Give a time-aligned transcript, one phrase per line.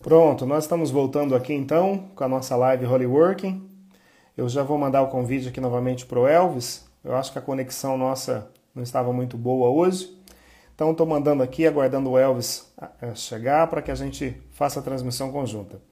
[0.00, 3.68] Pronto, nós estamos voltando aqui então com a nossa live Holyworking.
[4.36, 6.88] Eu já vou mandar o convite aqui novamente para o Elvis.
[7.02, 10.16] Eu acho que a conexão nossa não estava muito boa hoje.
[10.72, 12.72] Então estou mandando aqui, aguardando o Elvis
[13.16, 15.82] chegar para que a gente faça a transmissão conjunta.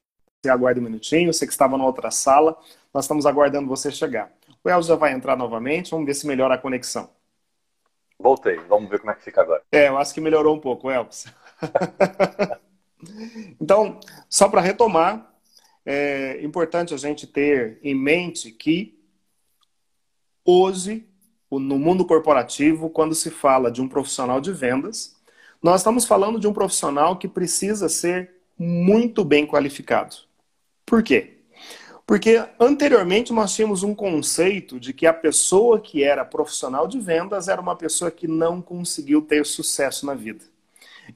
[0.40, 2.56] Você aguarde um minutinho, você que estava na outra sala,
[2.94, 4.30] nós estamos aguardando você chegar.
[4.62, 7.10] O Elvis já vai entrar novamente, vamos ver se melhora a conexão.
[8.16, 9.62] Voltei, vamos ver como é que fica agora.
[9.72, 11.26] É, eu acho que melhorou um pouco, Elvis.
[13.60, 15.34] então, só para retomar,
[15.84, 18.98] é importante a gente ter em mente que
[20.44, 21.06] hoje,
[21.50, 25.16] no mundo corporativo, quando se fala de um profissional de vendas,
[25.62, 30.16] nós estamos falando de um profissional que precisa ser muito bem qualificado.
[30.84, 31.38] Por quê?
[32.06, 37.48] Porque anteriormente nós tínhamos um conceito de que a pessoa que era profissional de vendas
[37.48, 40.44] era uma pessoa que não conseguiu ter sucesso na vida.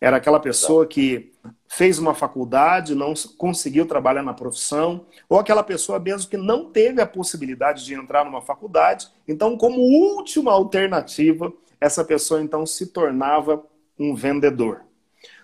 [0.01, 1.33] Era aquela pessoa que
[1.73, 7.01] fez uma faculdade, não conseguiu trabalhar na profissão, ou aquela pessoa mesmo que não teve
[7.01, 9.09] a possibilidade de entrar numa faculdade.
[9.27, 13.65] Então, como última alternativa, essa pessoa então se tornava
[13.97, 14.85] um vendedor.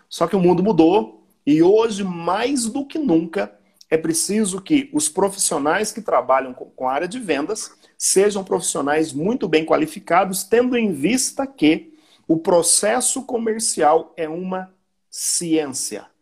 [0.08, 3.56] Só que o mundo mudou e hoje, mais do que nunca,
[3.88, 9.46] é preciso que os profissionais que trabalham com a área de vendas sejam profissionais muito
[9.46, 11.94] bem qualificados, tendo em vista que
[12.26, 14.74] o processo comercial é uma
[15.08, 16.15] ciência.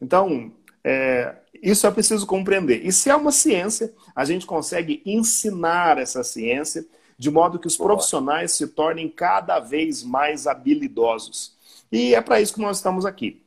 [0.00, 2.84] Então, é, isso é preciso compreender.
[2.84, 6.86] E se é uma ciência, a gente consegue ensinar essa ciência
[7.18, 11.54] de modo que os profissionais se tornem cada vez mais habilidosos.
[11.92, 13.42] E é para isso que nós estamos aqui.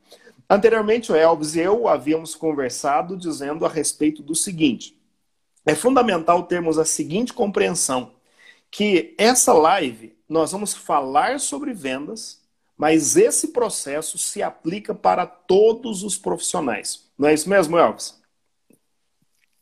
[0.48, 4.96] Anteriormente, o Elvis e eu havíamos conversado dizendo a respeito do seguinte:
[5.66, 8.12] é fundamental termos a seguinte compreensão,
[8.70, 12.43] que essa live nós vamos falar sobre vendas,
[12.76, 17.08] mas esse processo se aplica para todos os profissionais.
[17.18, 18.20] Não é isso mesmo, Elvis?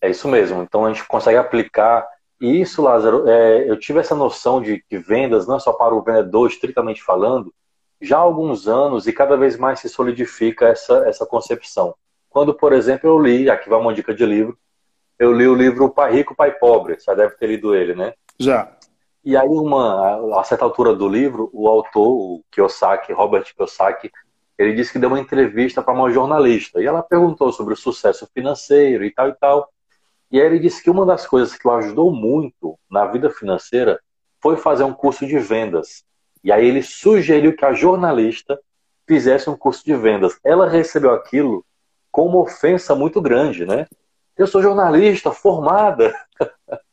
[0.00, 0.62] É isso mesmo.
[0.62, 2.06] Então a gente consegue aplicar
[2.40, 3.28] isso, Lázaro.
[3.28, 7.54] É, eu tive essa noção de que vendas, não só para o vendedor, estritamente falando,
[8.00, 11.94] já há alguns anos e cada vez mais se solidifica essa, essa concepção.
[12.28, 14.58] Quando, por exemplo, eu li, aqui vai uma dica de livro,
[15.18, 18.14] eu li o livro Pai Rico, Pai Pobre, você já deve ter lido ele, né?
[18.40, 18.76] Já.
[19.24, 24.10] E aí, uma, a certa altura do livro, o autor, o Kiyosaki, Robert Kiyosaki,
[24.58, 26.80] ele disse que deu uma entrevista para uma jornalista.
[26.80, 29.72] E ela perguntou sobre o sucesso financeiro e tal e tal.
[30.30, 34.00] E aí ele disse que uma das coisas que o ajudou muito na vida financeira
[34.40, 36.04] foi fazer um curso de vendas.
[36.42, 38.58] E aí ele sugeriu que a jornalista
[39.06, 40.38] fizesse um curso de vendas.
[40.44, 41.64] Ela recebeu aquilo
[42.10, 43.86] com uma ofensa muito grande, né?
[44.36, 46.14] Eu sou jornalista formada.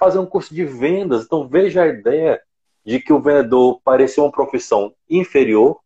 [0.00, 1.24] fazer um curso de vendas.
[1.24, 2.40] Então veja a ideia
[2.84, 5.78] de que o vendedor parecia uma profissão inferior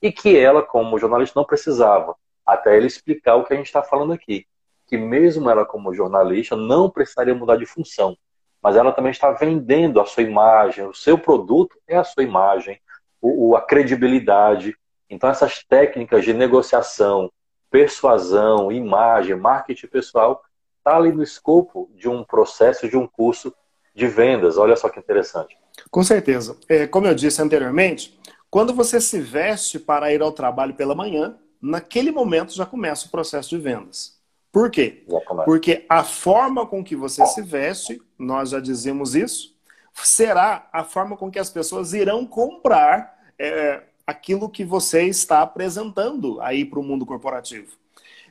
[0.00, 2.14] e que ela, como jornalista, não precisava.
[2.44, 4.46] Até ele explicar o que a gente está falando aqui.
[4.86, 8.16] Que mesmo ela, como jornalista, não precisaria mudar de função.
[8.60, 12.78] Mas ela também está vendendo a sua imagem, o seu produto é a sua imagem,
[13.20, 14.76] o, a credibilidade.
[15.08, 17.30] Então, essas técnicas de negociação,
[17.70, 20.42] persuasão, imagem, marketing pessoal,
[20.78, 23.54] está ali no escopo de um processo, de um curso
[23.94, 24.56] de vendas.
[24.58, 25.56] Olha só que interessante.
[25.90, 26.56] Com certeza.
[26.68, 28.18] É, como eu disse anteriormente,
[28.50, 33.10] quando você se veste para ir ao trabalho pela manhã, naquele momento já começa o
[33.10, 34.20] processo de vendas.
[34.50, 35.04] Por quê?
[35.46, 39.56] Porque a forma com que você se veste, nós já dizemos isso,
[39.94, 46.40] será a forma com que as pessoas irão comprar é, aquilo que você está apresentando
[46.40, 47.72] aí para o mundo corporativo.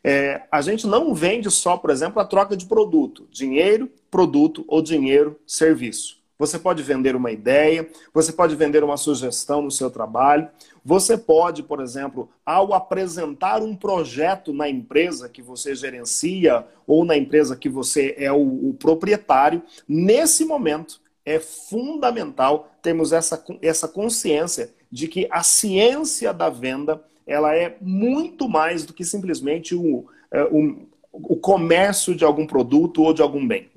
[0.04, 4.82] É, a gente não vende só, por exemplo, a troca de produto, dinheiro, produto ou
[4.82, 6.20] dinheiro, serviço.
[6.40, 10.50] Você pode vender uma ideia, você pode vender uma sugestão no seu trabalho,
[10.84, 17.16] você pode, por exemplo, ao apresentar um projeto na empresa que você gerencia ou na
[17.16, 24.74] empresa que você é o, o proprietário, nesse momento é fundamental termos essa, essa consciência
[24.91, 30.43] de que a ciência da venda ela é muito mais do que simplesmente o, é,
[30.43, 33.70] o, o comércio de algum produto ou de algum bem.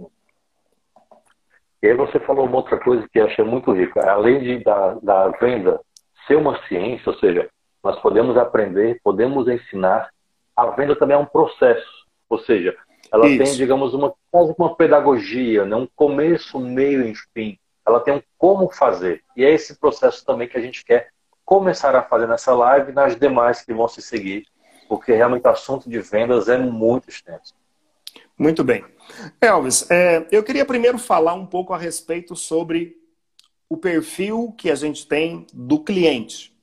[1.82, 4.10] E aí você falou uma outra coisa que eu achei muito rica.
[4.10, 5.80] Além de, da, da venda
[6.26, 7.48] ser uma ciência, ou seja,
[7.82, 10.08] nós podemos aprender, podemos ensinar,
[10.56, 12.06] a venda também é um processo.
[12.30, 12.74] Ou seja,
[13.12, 13.44] ela Isso.
[13.44, 15.76] tem, digamos, uma, quase uma pedagogia, né?
[15.76, 17.58] um começo, meio e fim.
[17.86, 19.22] Ela tem um como fazer.
[19.36, 21.08] E é esse processo também que a gente quer
[21.44, 24.46] começar a fazer nessa live e nas demais que vão se seguir,
[24.88, 27.54] porque realmente o assunto de vendas é muito extenso.
[28.38, 28.84] Muito bem.
[29.40, 32.96] Elvis, é, eu queria primeiro falar um pouco a respeito sobre
[33.68, 36.54] o perfil que a gente tem do cliente.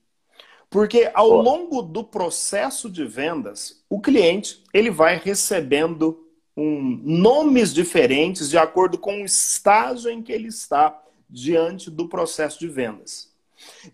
[0.69, 6.25] Porque ao longo do processo de vendas, o cliente ele vai recebendo
[6.55, 10.97] um, nomes diferentes de acordo com o estágio em que ele está
[11.31, 13.31] diante do processo de vendas.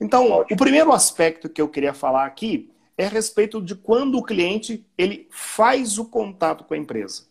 [0.01, 4.23] Então, o primeiro aspecto que eu queria falar aqui é a respeito de quando o
[4.23, 7.25] cliente ele faz o contato com a empresa.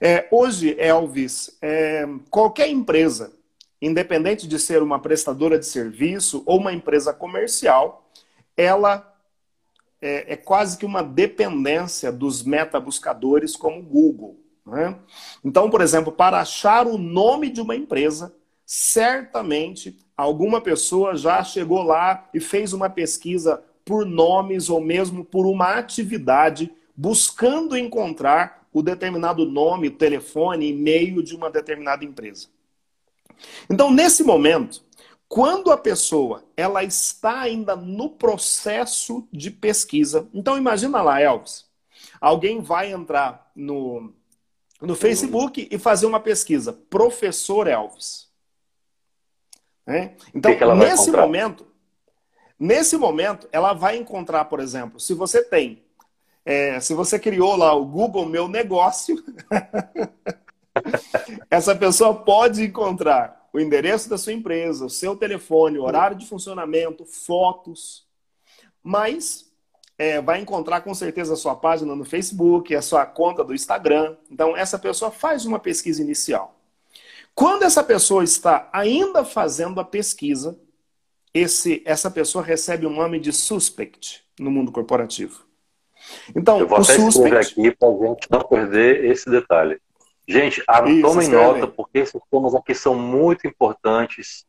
[0.00, 3.32] É, hoje, Elvis, é, qualquer empresa,
[3.80, 8.10] independente de ser uma prestadora de serviço ou uma empresa comercial,
[8.56, 9.14] ela
[10.02, 14.40] é, é quase que uma dependência dos metabuscadores como o Google.
[14.66, 14.98] Né?
[15.44, 18.34] Então, por exemplo, para achar o nome de uma empresa,
[18.72, 25.44] certamente alguma pessoa já chegou lá e fez uma pesquisa por nomes ou mesmo por
[25.44, 32.46] uma atividade, buscando encontrar o determinado nome, telefone, e-mail de uma determinada empresa.
[33.68, 34.84] Então, nesse momento,
[35.28, 41.66] quando a pessoa ela está ainda no processo de pesquisa, então imagina lá, Elvis,
[42.20, 44.12] alguém vai entrar no,
[44.80, 48.29] no Facebook e fazer uma pesquisa, professor Elvis.
[49.86, 50.10] É?
[50.34, 51.66] Então, que que nesse momento,
[52.58, 55.82] nesse momento, ela vai encontrar, por exemplo, se você tem,
[56.44, 59.22] é, se você criou lá o Google Meu Negócio,
[61.50, 66.26] essa pessoa pode encontrar o endereço da sua empresa, o seu telefone, o horário de
[66.26, 68.06] funcionamento, fotos,
[68.82, 69.50] mas
[69.98, 74.16] é, vai encontrar com certeza a sua página no Facebook, a sua conta do Instagram.
[74.30, 76.59] Então, essa pessoa faz uma pesquisa inicial.
[77.40, 80.60] Quando essa pessoa está ainda fazendo a pesquisa,
[81.32, 85.46] esse, essa pessoa recebe o nome de suspect no mundo corporativo.
[86.36, 87.34] Então, Eu vou até suspect...
[87.34, 89.80] aqui para a gente não perder esse detalhe.
[90.28, 90.62] Gente,
[91.00, 94.44] tomem nota, porque esses temas aqui são muito importantes.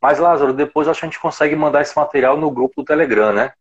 [0.00, 3.30] Mas, Lázaro, depois acho que a gente consegue mandar esse material no grupo do Telegram,
[3.30, 3.52] né?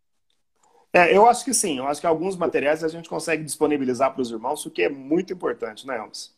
[0.93, 1.79] É, eu acho que sim.
[1.79, 4.87] Eu acho que alguns materiais a gente consegue disponibilizar para os irmãos, o que é
[4.87, 6.34] muito importante, né, Elvis?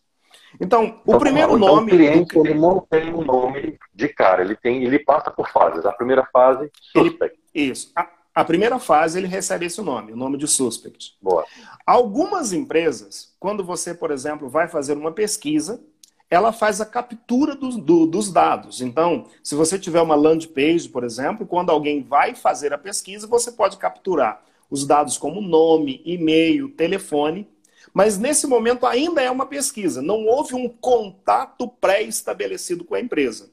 [0.59, 1.91] Então, o então, primeiro então, nome.
[1.91, 5.85] O cliente ele não tem um nome de cara, ele, tem, ele passa por fases.
[5.85, 7.39] A primeira fase, suspect.
[7.53, 7.91] Ele, isso.
[7.95, 11.15] A, a, primeira fase ele recebe esse nome, o nome de suspect.
[11.21, 11.45] Boa.
[11.85, 15.81] Algumas empresas, quando você, por exemplo, vai fazer uma pesquisa,
[16.29, 18.81] ela faz a captura do, do, dos dados.
[18.81, 23.27] Então, se você tiver uma landing page, por exemplo, quando alguém vai fazer a pesquisa,
[23.27, 27.47] você pode capturar os dados como nome, e-mail, telefone
[27.93, 33.49] mas nesse momento ainda é uma pesquisa, não houve um contato pré-estabelecido com a empresa.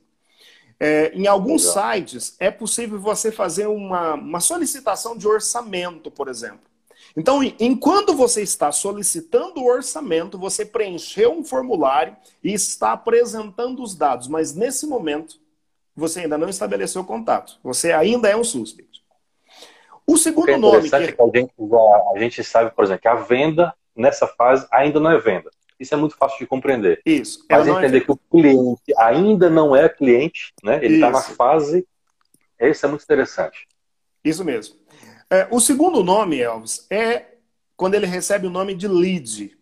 [0.79, 1.93] É, em alguns Legal.
[1.93, 6.75] sites é possível você fazer uma, uma solicitação de orçamento, por exemplo.
[7.17, 13.95] Então, enquanto você está solicitando o orçamento, você preencheu um formulário e está apresentando os
[13.95, 15.39] dados, mas nesse momento
[15.95, 17.59] você ainda não estabeleceu contato.
[17.63, 18.99] Você ainda é um suspeito.
[20.07, 20.89] O segundo é nome que...
[20.91, 21.15] que a, gente,
[22.15, 25.50] a gente sabe, por exemplo, que a venda nessa fase ainda não é venda.
[25.79, 27.00] Isso é muito fácil de compreender.
[27.05, 27.44] Isso.
[27.50, 28.00] Mas entender é...
[28.00, 30.79] que o cliente ainda não é cliente, né?
[30.82, 31.87] Ele está na fase.
[32.61, 33.67] Isso é muito interessante.
[34.25, 34.76] Isso mesmo.
[35.29, 37.26] É, o segundo nome, Elvis, é
[37.76, 39.56] quando ele recebe o nome de lead.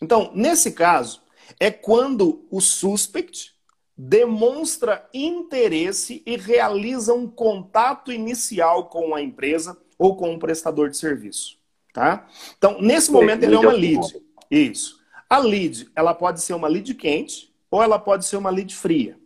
[0.00, 1.22] Então, nesse caso,
[1.60, 3.52] é quando o suspect
[3.96, 10.96] demonstra interesse e realiza um contato inicial com a empresa ou com o prestador de
[10.96, 11.57] serviço.
[11.98, 12.28] Tá?
[12.56, 14.22] Então, nesse momento, ele é uma lead.
[14.48, 15.00] Isso.
[15.28, 19.18] A lead, ela pode ser uma lead quente ou ela pode ser uma lead fria.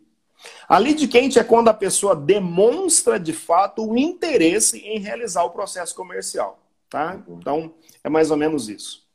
[0.67, 5.51] A lead quente é quando a pessoa demonstra de fato o interesse em realizar o
[5.51, 6.61] processo comercial.
[6.89, 7.21] Tá?
[7.29, 9.07] Então, é mais ou menos isso.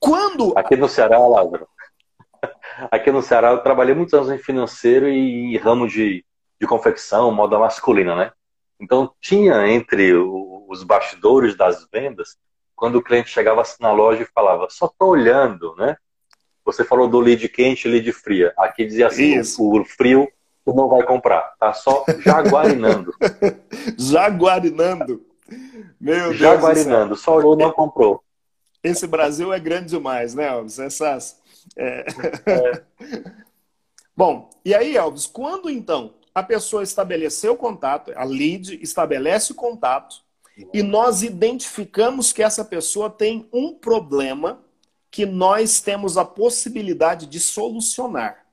[0.00, 0.52] Quando.
[0.58, 1.68] Aqui no Ceará, Lázaro.
[2.90, 6.24] Aqui no Ceará, eu trabalhei muitos anos em financeiro e ramo de,
[6.60, 8.32] de confecção, moda masculina, né?
[8.80, 12.36] Então, tinha entre os bastidores das vendas
[12.84, 15.96] quando o cliente chegava na loja e falava, só tô olhando, né?
[16.66, 18.52] Você falou do lead quente e lead fria.
[18.58, 20.30] Aqui dizia assim, o, o frio
[20.62, 23.14] tu não vai comprar, tá só jaguarinando.
[23.98, 25.24] jaguarinando.
[25.98, 28.22] Meu Deus Jaguarinando, só olhou não comprou.
[28.82, 30.78] Esse Brasil é grande demais, né, Elvis?
[30.78, 31.40] Essas.
[31.74, 32.04] É...
[32.44, 32.82] É.
[34.14, 39.54] Bom, e aí, Elvis, quando então a pessoa estabeleceu o contato, a lead estabelece o
[39.54, 40.23] contato,
[40.72, 44.62] e nós identificamos que essa pessoa tem um problema
[45.10, 48.44] que nós temos a possibilidade de solucionar.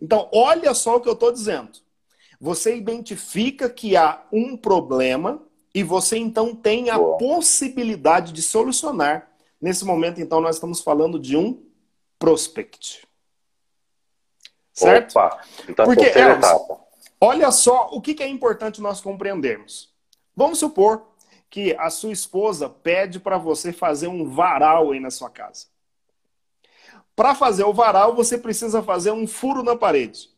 [0.00, 1.78] Então, olha só o que eu estou dizendo.
[2.40, 5.42] Você identifica que há um problema
[5.74, 7.18] e você então tem a Boa.
[7.18, 9.30] possibilidade de solucionar.
[9.60, 11.62] Nesse momento, então, nós estamos falando de um
[12.18, 13.06] prospect.
[14.72, 15.10] Certo?
[15.10, 16.48] Opa, então Porque, Elvis,
[17.20, 19.92] olha só o que é importante nós compreendermos.
[20.34, 21.09] Vamos supor
[21.50, 25.66] que a sua esposa pede para você fazer um varal aí na sua casa.
[27.16, 30.30] Para fazer o varal, você precisa fazer um furo na parede.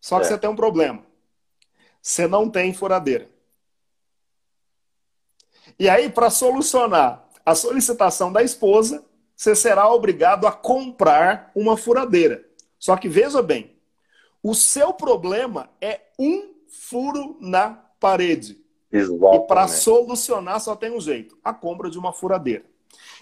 [0.00, 0.28] Só que é.
[0.28, 1.06] você tem um problema.
[2.02, 3.30] Você não tem furadeira.
[5.78, 9.04] E aí, para solucionar a solicitação da esposa,
[9.36, 12.44] você será obrigado a comprar uma furadeira.
[12.78, 13.76] Só que veja bem,
[14.42, 17.70] o seu problema é um furo na
[18.00, 18.60] parede.
[18.90, 19.44] Exatamente.
[19.44, 22.64] E para solucionar só tem um jeito: a compra de uma furadeira.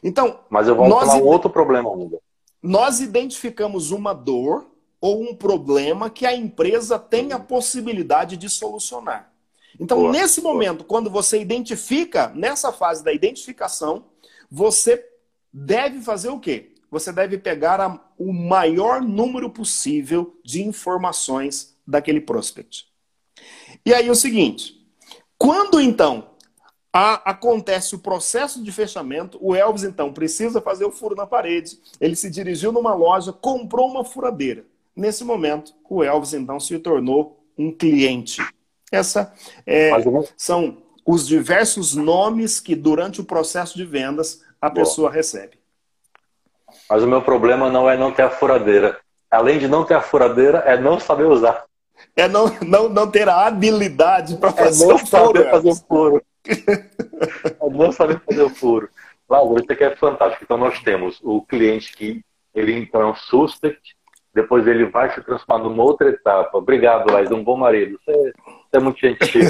[0.03, 2.23] Então, mas eu vou falar um outro problema, Hugo.
[2.63, 4.67] Nós identificamos uma dor
[5.01, 9.33] ou um problema que a empresa tem a possibilidade de solucionar.
[9.79, 10.55] Então, boa, nesse boa.
[10.55, 14.05] momento, quando você identifica, nessa fase da identificação,
[14.51, 15.05] você
[15.53, 16.75] deve fazer o quê?
[16.91, 22.87] Você deve pegar a, o maior número possível de informações daquele prospect.
[23.85, 24.76] E aí o seguinte,
[25.39, 26.31] quando então
[26.93, 31.79] a, acontece o processo de fechamento, o Elvis então precisa fazer o furo na parede,
[32.01, 34.65] ele se dirigiu numa loja, comprou uma furadeira.
[34.95, 38.43] Nesse momento, o Elvis então se tornou um cliente.
[38.91, 39.35] Essa
[39.67, 39.91] é,
[40.37, 44.85] são os diversos nomes que durante o processo de vendas a Boa.
[44.85, 45.59] pessoa recebe.
[46.89, 48.99] Mas o meu problema não é não ter a furadeira.
[49.31, 51.65] Além de não ter a furadeira, é não saber usar.
[52.15, 55.51] É não, não, não ter a habilidade para fazer é não o saber furo.
[55.51, 56.23] fazer o furo.
[56.49, 58.89] é não saber fazer o furo.
[59.29, 60.45] Laura, isso aqui é fantástico.
[60.45, 62.25] Então nós temos o cliente que
[62.55, 63.97] ele então é um suspect,
[64.33, 66.57] depois ele vai se transformar numa outra etapa.
[66.57, 67.99] Obrigado, Laís, um bom marido.
[68.05, 69.43] Você, você é muito gentil.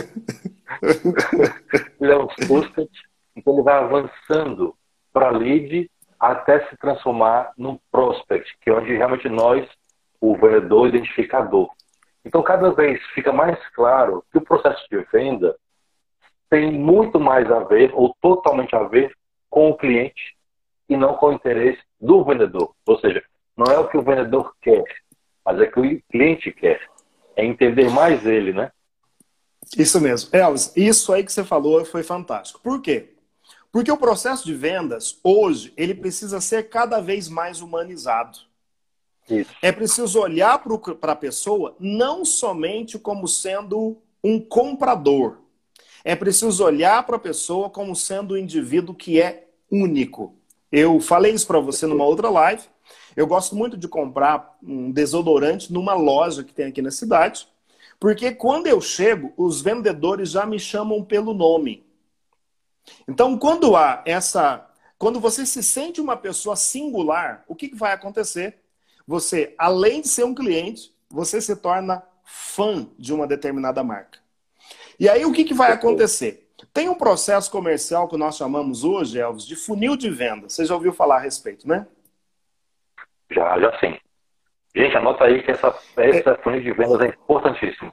[2.00, 3.02] ele é um suspect,
[3.34, 4.74] então ele vai avançando
[5.12, 9.68] para lead até se transformar num prospect, que é onde realmente nós,
[10.20, 11.70] o vendedor identificador.
[12.26, 15.56] Então, cada vez fica mais claro que o processo de venda
[16.50, 19.16] tem muito mais a ver, ou totalmente a ver,
[19.48, 20.36] com o cliente
[20.88, 22.74] e não com o interesse do vendedor.
[22.84, 23.22] Ou seja,
[23.56, 24.82] não é o que o vendedor quer,
[25.44, 26.80] mas é o que o cliente quer.
[27.36, 28.72] É entender mais ele, né?
[29.78, 30.28] Isso mesmo.
[30.32, 32.60] Elvis, isso aí que você falou foi fantástico.
[32.60, 33.14] Por quê?
[33.70, 38.38] Porque o processo de vendas, hoje, ele precisa ser cada vez mais humanizado.
[39.60, 40.62] É preciso olhar
[41.00, 45.38] para a pessoa não somente como sendo um comprador.
[46.04, 50.36] É preciso olhar para a pessoa como sendo um indivíduo que é único.
[50.70, 52.62] Eu falei isso para você numa outra live.
[53.16, 57.48] Eu gosto muito de comprar um desodorante numa loja que tem aqui na cidade,
[57.98, 61.84] porque quando eu chego, os vendedores já me chamam pelo nome.
[63.08, 64.68] Então, quando há essa.
[64.98, 68.58] Quando você se sente uma pessoa singular, o que vai acontecer?
[69.06, 74.18] Você, além de ser um cliente, você se torna fã de uma determinada marca.
[74.98, 76.48] E aí o que, que vai acontecer?
[76.72, 80.48] Tem um processo comercial que nós chamamos hoje, Elvis, de funil de venda.
[80.48, 81.86] Você já ouviu falar a respeito, né?
[83.30, 83.98] Já, já sim.
[84.74, 86.42] Gente, anota aí que essa, essa é...
[86.42, 87.92] funil de vendas é importantíssimo.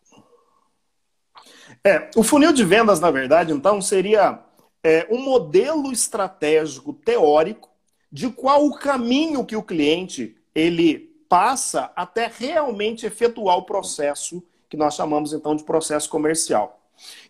[1.86, 4.40] É, o funil de vendas, na verdade, então, seria
[4.84, 7.70] é, um modelo estratégico teórico
[8.12, 14.78] de qual o caminho que o cliente ele passa até realmente efetuar o processo que
[14.78, 16.80] nós chamamos então de processo comercial.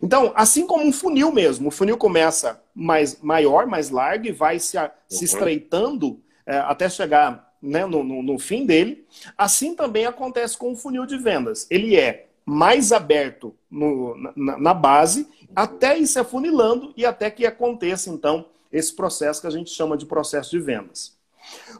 [0.02, 4.58] Então, assim como um funil mesmo, o funil começa mais maior, mais largo e vai
[4.58, 4.78] se,
[5.08, 5.24] se uhum.
[5.24, 9.06] estreitando é, até chegar né, no, no, no fim dele.
[9.36, 11.66] Assim também acontece com o funil de vendas.
[11.70, 15.26] Ele é mais aberto no, na, na, base,
[15.56, 19.96] até ir se afunilando e até que aconteça, então, esse processo que a gente chama
[19.96, 21.13] de processo de vendas.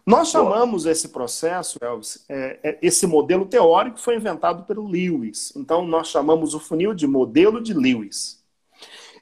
[0.07, 5.53] Nós chamamos esse processo, Elvis, é, é, esse modelo teórico foi inventado pelo Lewis.
[5.57, 8.43] Então, nós chamamos o funil de modelo de Lewis.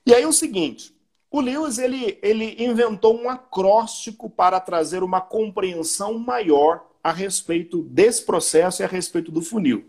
[0.04, 0.92] E aí o seguinte,
[1.30, 8.24] o Lewis ele, ele inventou um acróstico para trazer uma compreensão maior a respeito desse
[8.24, 9.84] processo e a respeito do funil.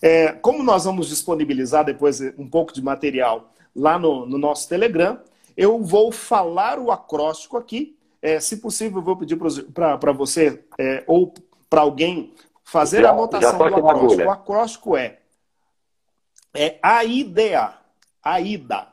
[0.00, 5.20] É, como nós vamos disponibilizar depois um pouco de material lá no, no nosso Telegram,
[5.56, 7.97] eu vou falar o acróstico aqui.
[8.20, 9.38] É, se possível, eu vou pedir
[9.72, 11.32] para você é, ou
[11.70, 12.34] para alguém
[12.64, 14.22] fazer já, a anotação do acróstico.
[14.22, 15.18] O acróstico é,
[16.54, 17.78] é AIDA.
[18.22, 18.88] AIDA.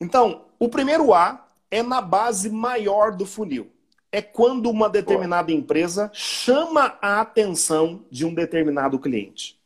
[0.00, 3.70] Então, o primeiro A é na base maior do funil
[4.12, 9.58] é quando uma determinada empresa chama a atenção de um determinado cliente.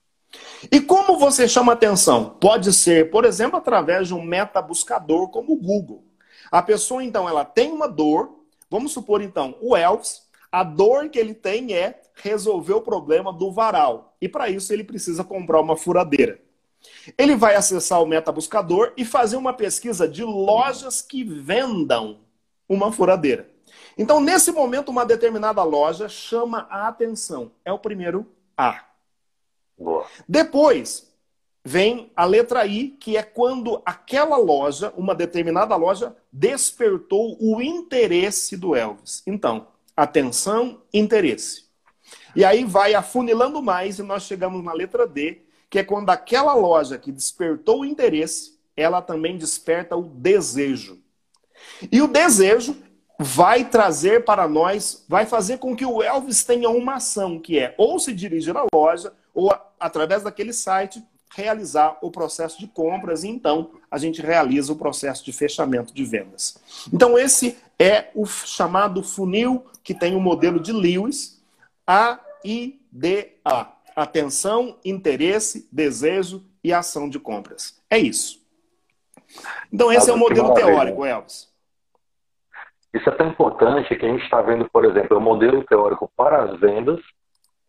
[0.70, 2.30] E como você chama atenção?
[2.40, 6.04] Pode ser, por exemplo, através de um metabuscador como o Google.
[6.50, 8.44] A pessoa, então, ela tem uma dor.
[8.70, 13.50] Vamos supor, então, o Elvis, a dor que ele tem é resolver o problema do
[13.50, 14.16] varal.
[14.20, 16.40] E para isso ele precisa comprar uma furadeira.
[17.18, 22.20] Ele vai acessar o metabuscador e fazer uma pesquisa de lojas que vendam
[22.68, 23.50] uma furadeira.
[23.96, 27.52] Então, nesse momento, uma determinada loja chama a atenção.
[27.64, 28.84] É o primeiro A.
[29.78, 30.06] Boa.
[30.28, 31.12] Depois,
[31.64, 38.56] vem a letra I, que é quando aquela loja, uma determinada loja, despertou o interesse
[38.56, 39.22] do Elvis.
[39.26, 41.64] Então, atenção, interesse.
[42.36, 46.54] E aí vai afunilando mais e nós chegamos na letra D, que é quando aquela
[46.54, 51.00] loja que despertou o interesse, ela também desperta o desejo.
[51.90, 52.76] E o desejo
[53.18, 57.74] vai trazer para nós, vai fazer com que o Elvis tenha uma ação, que é
[57.78, 61.02] ou se dirigir à loja, ou através daquele site,
[61.34, 66.04] realizar o processo de compras e então a gente realiza o processo de fechamento de
[66.04, 66.56] vendas.
[66.92, 71.42] Então esse é o chamado funil que tem o modelo de Lewis,
[71.86, 73.68] AIDA.
[73.96, 77.80] Atenção, interesse, desejo e ação de compras.
[77.88, 78.44] É isso.
[79.72, 81.52] Então esse é o modelo teórico, Elvis.
[82.92, 86.44] Isso é tão importante que a gente está vendo, por exemplo, o modelo teórico para
[86.44, 87.00] as vendas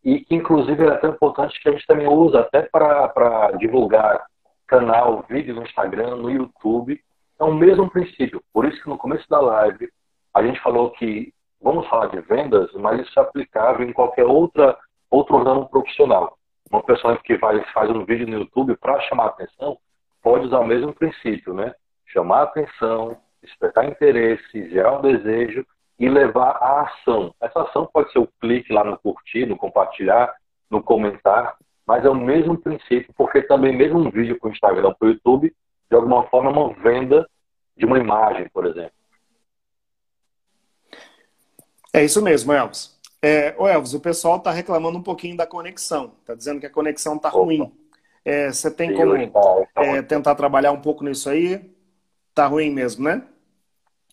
[0.05, 4.23] e que, inclusive, é tão importante que a gente também usa até para divulgar
[4.67, 7.01] canal, vídeo no Instagram, no YouTube.
[7.39, 8.41] É o mesmo princípio.
[8.53, 9.89] Por isso que no começo da live
[10.33, 14.77] a gente falou que vamos falar de vendas, mas isso é aplicável em qualquer outra,
[15.09, 16.37] outro ramo profissional.
[16.71, 19.77] Uma pessoa que vai, faz um vídeo no YouTube para chamar atenção
[20.21, 21.73] pode usar o mesmo princípio, né?
[22.07, 25.65] Chamar atenção, despertar interesse, gerar um desejo
[25.99, 27.33] e levar à ação.
[27.41, 30.33] Essa ação pode ser o clique lá no curtir, no compartilhar,
[30.69, 34.93] no comentar, mas é o mesmo princípio, porque também mesmo um vídeo para o Instagram,
[34.93, 35.55] para o YouTube,
[35.89, 37.29] de alguma forma é uma venda
[37.77, 38.91] de uma imagem, por exemplo.
[41.93, 42.99] É isso mesmo, Elvis.
[43.21, 46.13] É, ô Elvis, o pessoal está reclamando um pouquinho da conexão.
[46.19, 47.71] Está dizendo que a conexão está ruim.
[48.23, 49.15] É, você tem como
[49.73, 51.73] tá, é, tentar trabalhar um pouco nisso aí?
[52.33, 53.23] Tá ruim mesmo, né?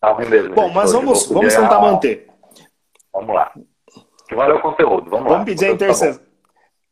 [0.02, 0.52] Tá ruim mesmo.
[0.52, 2.26] Bom, mas vamos, vamos tentar manter.
[3.12, 3.52] Vamos lá.
[4.26, 5.08] Que vale o conteúdo.
[5.08, 5.44] Vamos, vamos lá.
[5.44, 6.18] Pedir a tá intercessão.
[6.18, 6.30] Tá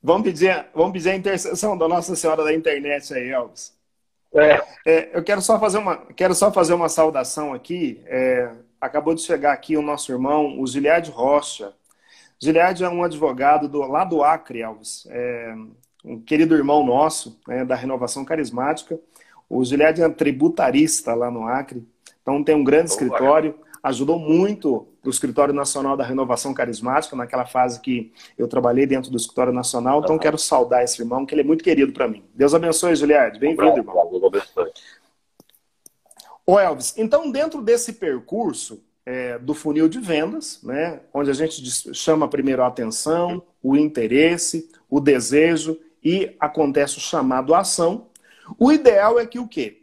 [0.01, 3.77] vamos, pedir, vamos pedir a intercessão da Nossa Senhora da Internet aí, Elvis.
[4.33, 4.62] É.
[4.87, 5.11] é.
[5.12, 8.01] eu quero só fazer uma, quero só fazer uma saudação aqui.
[8.07, 11.75] É, acabou de chegar aqui o nosso irmão, o Giliade Rocha.
[12.40, 15.09] Giliade é um advogado do, lá do Acre, Elvis.
[15.11, 15.53] É,
[16.05, 19.01] um querido irmão nosso, né, da Renovação Carismática.
[19.49, 21.85] O Giliade é tributarista lá no Acre.
[22.31, 27.81] Então tem um grande escritório, ajudou muito o Escritório Nacional da Renovação Carismática, naquela fase
[27.81, 30.01] que eu trabalhei dentro do Escritório Nacional.
[30.01, 32.23] Então quero saudar esse irmão, que ele é muito querido para mim.
[32.35, 33.38] Deus abençoe, Juliette.
[33.40, 34.09] Bem-vindo, irmão.
[34.11, 34.71] Deus abençoe.
[36.47, 41.95] Ô Elvis, então dentro desse percurso é, do funil de vendas, né, onde a gente
[41.95, 48.07] chama primeiro a atenção, o interesse, o desejo e acontece o chamado ação,
[48.59, 49.80] o ideal é que o quê?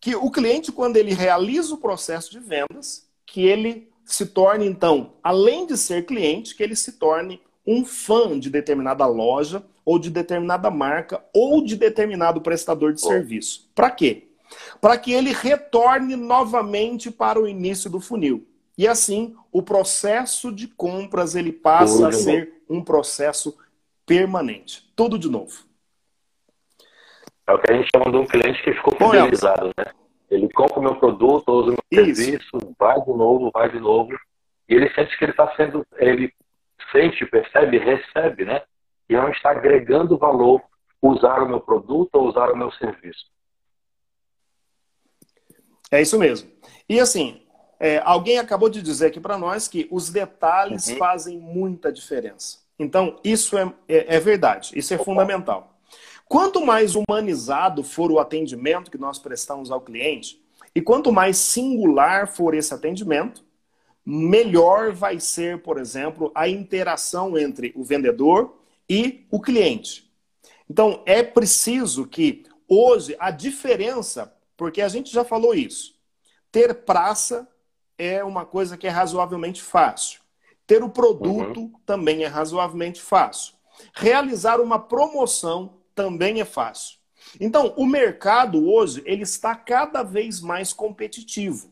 [0.00, 5.12] Que o cliente, quando ele realiza o processo de vendas, que ele se torne, então,
[5.22, 10.10] além de ser cliente, que ele se torne um fã de determinada loja, ou de
[10.10, 13.68] determinada marca, ou de determinado prestador de serviço.
[13.74, 14.28] Para quê?
[14.80, 18.46] Para que ele retorne novamente para o início do funil.
[18.76, 23.56] E assim, o processo de compras ele passa a ser um processo
[24.06, 24.90] permanente.
[24.96, 25.69] Tudo de novo.
[27.50, 29.86] É o que a gente chama de um cliente que ficou fidelizado, né?
[30.30, 32.22] Ele compra o meu produto, usa o meu Isso.
[32.22, 34.12] serviço, vai de novo, vai de novo.
[34.68, 36.32] E ele sente que ele está sendo, ele
[36.92, 38.62] sente, percebe, recebe, né?
[39.08, 40.62] E não está agregando valor
[41.02, 43.26] usar o meu produto ou usar o meu serviço.
[45.90, 46.48] É isso mesmo.
[46.88, 47.42] E assim,
[47.80, 50.98] é, alguém acabou de dizer aqui para nós que os detalhes uhum.
[50.98, 52.58] fazem muita diferença.
[52.78, 55.04] Então, isso é, é, é verdade, isso é Opa.
[55.04, 55.69] fundamental.
[56.30, 60.40] Quanto mais humanizado for o atendimento que nós prestamos ao cliente,
[60.72, 63.44] e quanto mais singular for esse atendimento,
[64.06, 70.08] melhor vai ser, por exemplo, a interação entre o vendedor e o cliente.
[70.70, 75.96] Então, é preciso que hoje a diferença, porque a gente já falou isso,
[76.52, 77.48] ter praça
[77.98, 80.20] é uma coisa que é razoavelmente fácil.
[80.64, 81.72] Ter o produto uhum.
[81.84, 83.54] também é razoavelmente fácil.
[83.92, 86.98] Realizar uma promoção também é fácil.
[87.38, 91.70] Então, o mercado hoje ele está cada vez mais competitivo.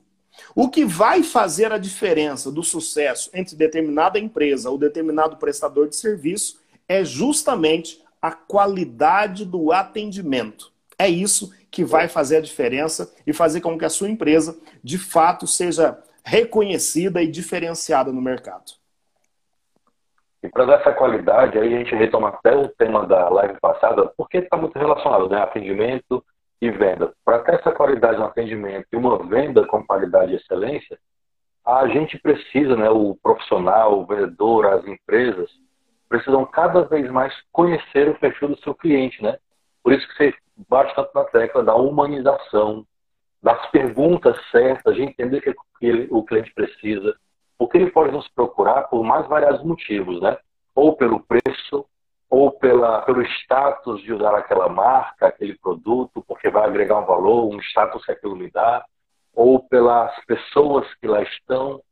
[0.54, 5.96] O que vai fazer a diferença do sucesso entre determinada empresa ou determinado prestador de
[5.96, 10.72] serviço é justamente a qualidade do atendimento.
[10.98, 14.98] É isso que vai fazer a diferença e fazer com que a sua empresa, de
[14.98, 18.77] fato, seja reconhecida e diferenciada no mercado.
[20.48, 24.10] E para dar essa qualidade, aí a gente retoma até o tema da live passada,
[24.16, 25.42] porque está muito relacionado, né?
[25.42, 26.24] Atendimento
[26.58, 27.12] e venda.
[27.22, 30.98] Para ter essa qualidade no atendimento e uma venda com qualidade e excelência,
[31.66, 35.50] a gente precisa, né, o profissional, o vendedor, as empresas,
[36.08, 39.36] precisam cada vez mais conhecer o perfil do seu cliente, né?
[39.82, 40.34] Por isso que você
[40.66, 42.86] bate tanto na tecla da humanização,
[43.42, 47.14] das perguntas certas, de entender o que o cliente precisa,
[47.58, 50.36] porque ele pode nos procurar por mais variados motivos, né?
[50.74, 51.84] Ou pelo preço,
[52.30, 57.52] ou pela, pelo status de usar aquela marca, aquele produto, porque vai agregar um valor,
[57.52, 58.84] um status que aquilo me dá,
[59.34, 61.82] ou pelas pessoas que lá estão,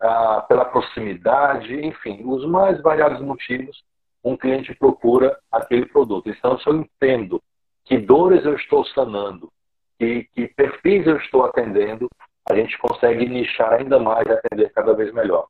[0.00, 3.82] ah, pela proximidade, enfim, os mais variados motivos,
[4.22, 6.28] um cliente procura aquele produto.
[6.28, 7.42] Então, se eu entendo
[7.84, 9.50] que dores eu estou sanando,
[9.98, 12.08] que, que perfis eu estou atendendo,
[12.48, 15.46] a gente consegue nichar ainda mais e atender cada vez melhor.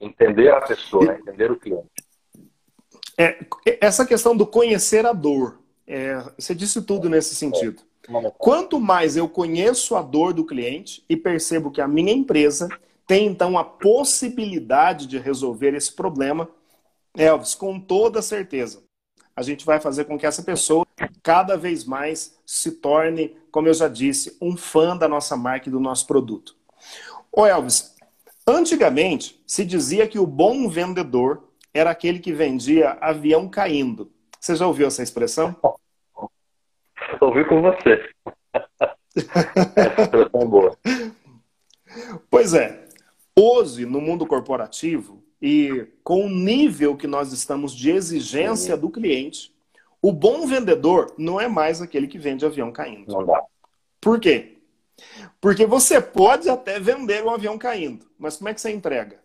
[0.00, 1.18] Entender a pessoa, né?
[1.18, 1.86] entender o cliente.
[3.18, 3.38] É,
[3.80, 7.82] essa questão do conhecer a dor, é, você disse tudo nesse sentido.
[8.38, 12.68] Quanto mais eu conheço a dor do cliente e percebo que a minha empresa
[13.06, 16.48] tem então a possibilidade de resolver esse problema,
[17.16, 18.82] Elvis, com toda certeza,
[19.34, 20.85] a gente vai fazer com que essa pessoa
[21.22, 25.72] cada vez mais se torne, como eu já disse, um fã da nossa marca e
[25.72, 26.56] do nosso produto.
[27.30, 27.94] Ô Elvis,
[28.46, 34.10] antigamente se dizia que o bom vendedor era aquele que vendia avião caindo.
[34.40, 35.54] Você já ouviu essa expressão?
[37.20, 38.08] Ouvi com você.
[39.14, 40.78] essa expressão é boa.
[42.30, 42.86] Pois é.
[43.38, 49.54] Hoje, no mundo corporativo, e com o nível que nós estamos de exigência do cliente,
[50.02, 53.12] o bom vendedor não é mais aquele que vende avião caindo.
[53.12, 53.42] Não dá.
[54.00, 54.58] Por quê?
[55.40, 59.20] Porque você pode até vender um avião caindo, mas como é que você entrega?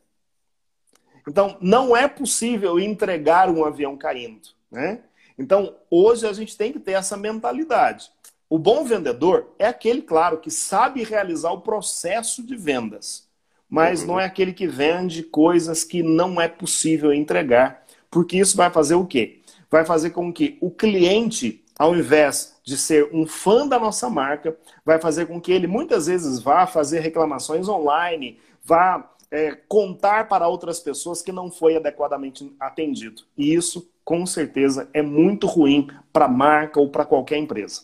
[1.27, 5.01] Então, não é possível entregar um avião caindo, né?
[5.37, 8.11] Então, hoje a gente tem que ter essa mentalidade.
[8.49, 13.29] O bom vendedor é aquele, claro, que sabe realizar o processo de vendas
[13.71, 18.69] mas não é aquele que vende coisas que não é possível entregar, porque isso vai
[18.69, 19.39] fazer o quê?
[19.71, 24.55] Vai fazer com que o cliente, ao invés de ser um fã da nossa marca,
[24.85, 30.47] vai fazer com que ele muitas vezes vá fazer reclamações online, vá é, contar para
[30.47, 33.23] outras pessoas que não foi adequadamente atendido.
[33.37, 37.83] E isso, com certeza, é muito ruim para a marca ou para qualquer empresa.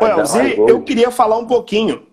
[0.00, 2.06] Olha, Elzi, eu queria falar um pouquinho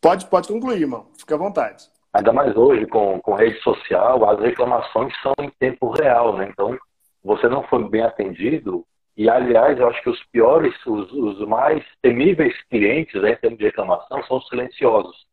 [0.00, 1.06] Pode, pode concluir, irmão.
[1.18, 1.84] Fica à vontade.
[2.14, 6.48] Ainda mais hoje, com, com rede social, as reclamações são em tempo real, né?
[6.50, 6.76] Então,
[7.22, 8.84] você não foi bem atendido.
[9.16, 13.58] E, aliás, eu acho que os piores, os, os mais temíveis clientes, né, em termos
[13.58, 15.26] de reclamação, são os silenciosos.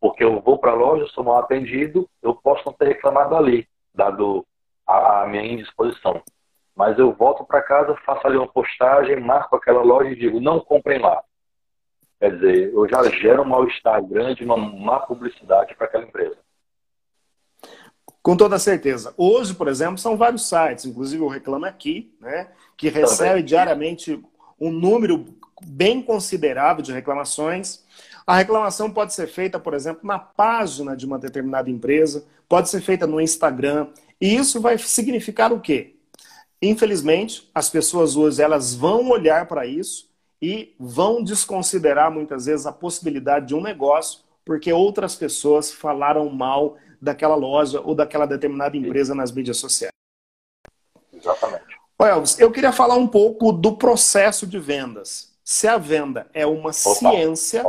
[0.00, 3.66] Porque eu vou para a loja, sou mal atendido, eu posso não ter reclamado ali,
[3.94, 4.46] dado
[4.86, 6.22] a, a minha indisposição.
[6.74, 10.60] Mas eu volto para casa, faço ali uma postagem, marco aquela loja e digo, não
[10.60, 11.22] comprem lá.
[12.18, 16.38] Quer dizer, eu já gero um mal-estar grande, uma má publicidade para aquela empresa.
[18.22, 19.14] Com toda certeza.
[19.16, 24.22] Hoje, por exemplo, são vários sites, inclusive o Reclame Aqui, né, que recebe diariamente
[24.60, 25.24] um número
[25.62, 27.82] bem considerável de reclamações.
[28.26, 32.80] A reclamação pode ser feita, por exemplo, na página de uma determinada empresa, pode ser
[32.82, 33.88] feita no Instagram,
[34.20, 35.96] e isso vai significar o quê?
[36.60, 40.10] Infelizmente, as pessoas hoje elas vão olhar para isso
[40.42, 46.76] e vão desconsiderar muitas vezes a possibilidade de um negócio porque outras pessoas falaram mal
[47.00, 49.92] daquela loja ou daquela determinada empresa nas mídias sociais.
[51.12, 51.78] Exatamente.
[51.98, 55.34] Ô Elvis, eu queria falar um pouco do processo de vendas.
[55.44, 57.64] Se a venda é uma Opa, ciência,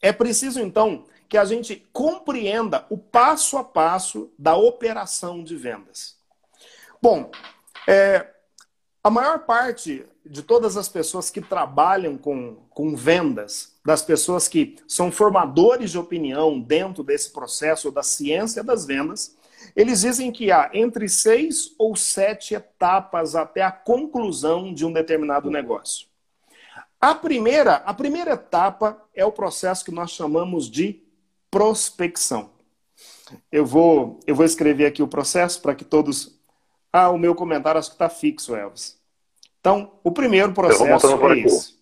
[0.00, 6.16] é preciso então que a gente compreenda o passo a passo da operação de vendas.
[7.02, 7.30] Bom,
[7.86, 8.26] é,
[9.04, 14.76] a maior parte de todas as pessoas que trabalham com, com vendas, das pessoas que
[14.86, 19.34] são formadores de opinião dentro desse processo da ciência das vendas,
[19.74, 25.50] eles dizem que há entre seis ou sete etapas até a conclusão de um determinado
[25.50, 26.06] negócio.
[27.00, 31.02] A primeira, a primeira etapa é o processo que nós chamamos de
[31.50, 32.50] prospecção.
[33.50, 36.38] Eu vou, eu vou escrever aqui o processo para que todos.
[36.92, 38.98] Ah, o meu comentário acho que está fixo, Elvis.
[39.60, 41.77] Então, o primeiro processo é esse.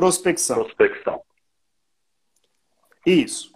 [0.00, 0.64] Prospecção.
[0.64, 1.20] Prospecção.
[3.04, 3.52] Isso.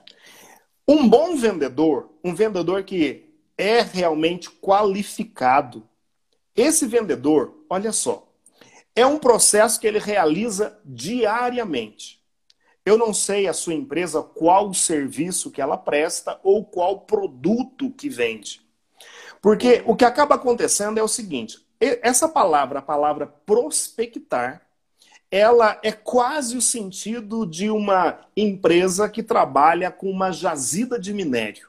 [0.86, 5.88] Um bom vendedor, um vendedor que é realmente qualificado,
[6.54, 8.30] esse vendedor, olha só,
[8.94, 12.22] é um processo que ele realiza diariamente.
[12.84, 17.90] eu não sei a sua empresa qual o serviço que ela presta ou qual produto
[17.90, 18.60] que vende.
[19.40, 24.63] Porque o que acaba acontecendo é o seguinte: essa palavra, a palavra prospectar,
[25.34, 31.68] ela é quase o sentido de uma empresa que trabalha com uma jazida de minério.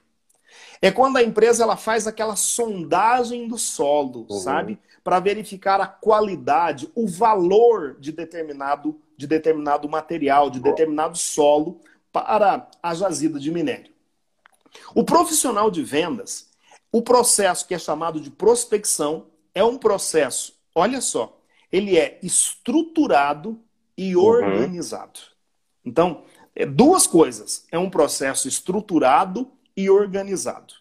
[0.80, 4.38] É quando a empresa ela faz aquela sondagem do solo, uhum.
[4.38, 4.80] sabe?
[5.04, 11.80] Para verificar a qualidade, o valor de determinado, de determinado material, de determinado solo
[12.14, 13.92] para a jazida de minério.
[14.94, 16.52] O profissional de vendas,
[16.92, 19.26] o processo que é chamado de prospecção,
[19.56, 21.36] é um processo, olha só,
[21.72, 23.60] ele é estruturado
[23.98, 24.24] e uhum.
[24.24, 25.20] organizado.
[25.84, 26.24] Então,
[26.56, 27.66] é duas coisas.
[27.72, 30.74] É um processo estruturado e organizado.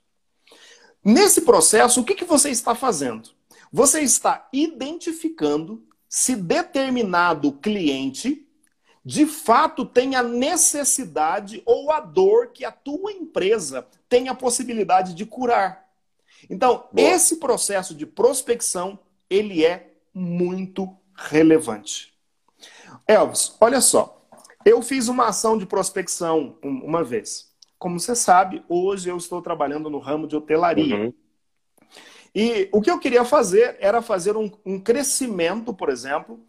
[1.05, 3.31] Nesse processo, o que, que você está fazendo?
[3.73, 8.47] Você está identificando se determinado cliente
[9.05, 15.13] de fato tem a necessidade ou a dor que a tua empresa tem a possibilidade
[15.13, 15.87] de curar.
[16.49, 17.09] Então, Boa.
[17.09, 22.15] esse processo de prospecção, ele é muito relevante.
[23.07, 24.23] Elvis, olha só.
[24.65, 27.53] Eu fiz uma ação de prospecção uma vez.
[27.79, 30.97] Como você sabe, hoje eu estou trabalhando no ramo de hotelaria.
[30.97, 31.15] Uhum.
[32.35, 36.41] E o que eu queria fazer era fazer um, um crescimento, por exemplo,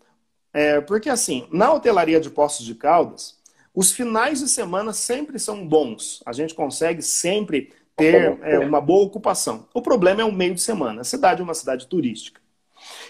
[0.54, 3.38] é, porque assim, na hotelaria de Poços de Caldas,
[3.74, 6.24] os finais de semana sempre são bons.
[6.26, 9.68] A gente consegue sempre ter é, uma boa ocupação.
[9.74, 11.02] O problema é o meio de semana.
[11.02, 12.42] A cidade é uma cidade turística.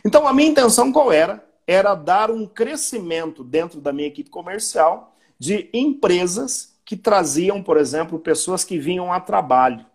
[0.06, 1.46] Então, a minha intenção qual era?
[1.68, 8.20] Era dar um crescimento dentro da minha equipe comercial de empresas que traziam, por exemplo,
[8.20, 9.86] pessoas que vinham a trabalho.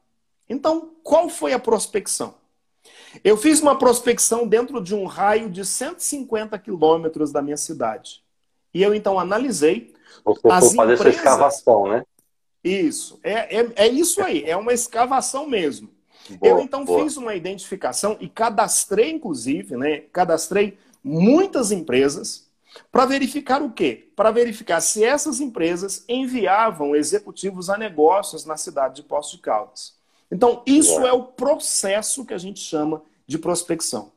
[0.48, 2.34] Então, qual foi a prospecção?
[3.22, 8.22] Eu fiz uma prospecção dentro de um raio de 150 quilômetros da minha cidade.
[8.72, 9.94] E eu então analisei.
[10.24, 11.00] Você as fazer empresas...
[11.00, 12.04] essa escavação, né?
[12.62, 13.18] Isso.
[13.22, 15.90] É, é, é isso aí, é uma escavação mesmo.
[16.28, 17.02] Boa, eu então boa.
[17.02, 20.00] fiz uma identificação e cadastrei, inclusive, né?
[20.12, 22.48] Cadastrei muitas empresas
[22.92, 24.08] para verificar o quê?
[24.14, 29.94] Para verificar se essas empresas enviavam executivos a negócios na cidade de Poços de Caldas.
[30.30, 34.12] Então, isso é o processo que a gente chama de prospecção.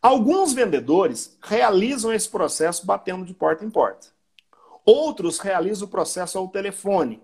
[0.00, 4.08] Alguns vendedores realizam esse processo batendo de porta em porta.
[4.84, 7.22] Outros realizam o processo ao telefone.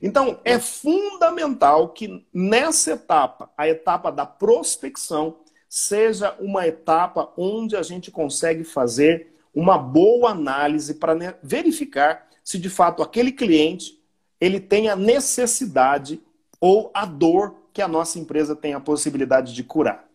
[0.00, 5.36] Então, é fundamental que nessa etapa, a etapa da prospecção,
[5.68, 12.68] seja uma etapa onde a gente consegue fazer uma boa análise para verificar se de
[12.68, 14.00] fato aquele cliente
[14.40, 16.20] ele tem a necessidade
[16.60, 20.08] ou a dor que a nossa empresa tem a possibilidade de curar.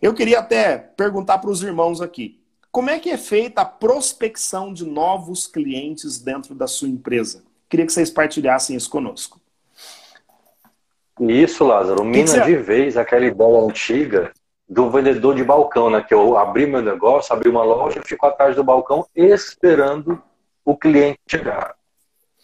[0.00, 4.72] Eu queria até perguntar para os irmãos aqui, como é que é feita a prospecção
[4.72, 7.44] de novos clientes dentro da sua empresa?
[7.74, 9.40] Queria que vocês partilhassem isso conosco.
[11.18, 12.04] Isso, Lázaro.
[12.04, 14.32] Mina de vez aquela ideia antiga
[14.68, 16.00] do vendedor de balcão, né?
[16.00, 20.22] Que eu abri meu negócio, abri uma loja, fico atrás do balcão esperando
[20.64, 21.74] o cliente chegar.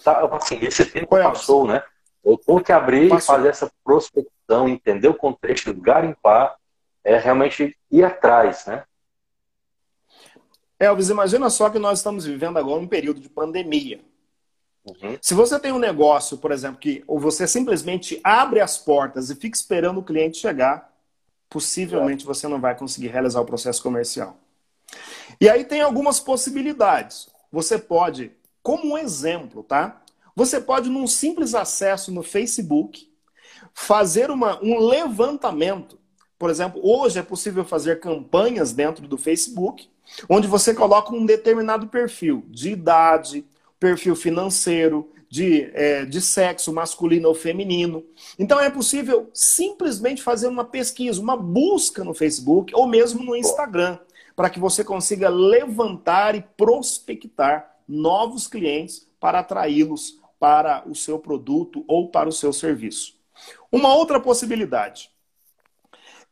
[0.02, 1.80] Tá, assim, esse tempo é passou, né?
[2.24, 3.36] Eu tenho que abrir passou.
[3.36, 6.56] e fazer essa prospecção, entender o contexto, garimpar,
[7.04, 8.82] é realmente ir atrás, né?
[10.76, 14.09] Elvis, imagina só que nós estamos vivendo agora um período de pandemia.
[14.84, 15.18] Uhum.
[15.20, 19.34] Se você tem um negócio, por exemplo, que ou você simplesmente abre as portas e
[19.34, 20.90] fica esperando o cliente chegar,
[21.48, 24.38] possivelmente você não vai conseguir realizar o processo comercial.
[25.40, 27.28] E aí tem algumas possibilidades.
[27.52, 30.00] Você pode, como um exemplo, tá?
[30.34, 33.10] Você pode, num simples acesso no Facebook,
[33.74, 35.98] fazer uma, um levantamento.
[36.38, 39.88] Por exemplo, hoje é possível fazer campanhas dentro do Facebook,
[40.28, 43.44] onde você coloca um determinado perfil de idade,
[43.80, 48.04] perfil financeiro, de, é, de sexo masculino ou feminino.
[48.38, 53.98] Então é possível simplesmente fazer uma pesquisa, uma busca no Facebook ou mesmo no Instagram,
[54.34, 61.84] para que você consiga levantar e prospectar novos clientes para atraí-los para o seu produto
[61.86, 63.14] ou para o seu serviço.
[63.70, 65.10] Uma outra possibilidade.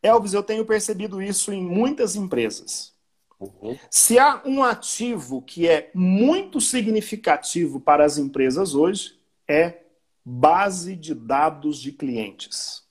[0.02, 2.97] Elvis, eu tenho percebido isso em muitas empresas.
[3.40, 3.78] Uhum.
[3.90, 9.82] Se há um ativo que é muito significativo para as empresas hoje, é
[10.24, 12.82] base de dados de clientes.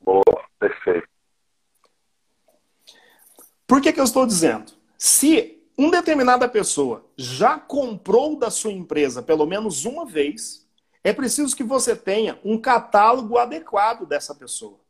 [0.00, 0.22] Boa,
[0.58, 1.08] perfeito.
[3.66, 4.72] Por que, que eu estou dizendo?
[4.96, 10.66] Se uma determinada pessoa já comprou da sua empresa pelo menos uma vez,
[11.04, 14.80] é preciso que você tenha um catálogo adequado dessa pessoa.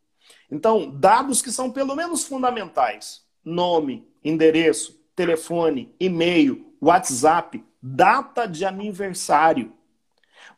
[0.51, 9.73] Então, dados que são pelo menos fundamentais: nome, endereço, telefone, e-mail, WhatsApp, data de aniversário.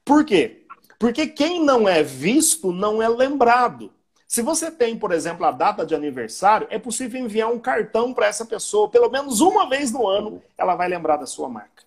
[0.05, 0.66] Por quê?
[0.98, 3.92] Porque quem não é visto não é lembrado.
[4.26, 8.26] Se você tem, por exemplo, a data de aniversário, é possível enviar um cartão para
[8.26, 11.85] essa pessoa, pelo menos uma vez no ano, ela vai lembrar da sua marca.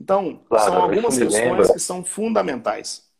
[0.00, 3.10] Então, claro, são algumas questões que são fundamentais.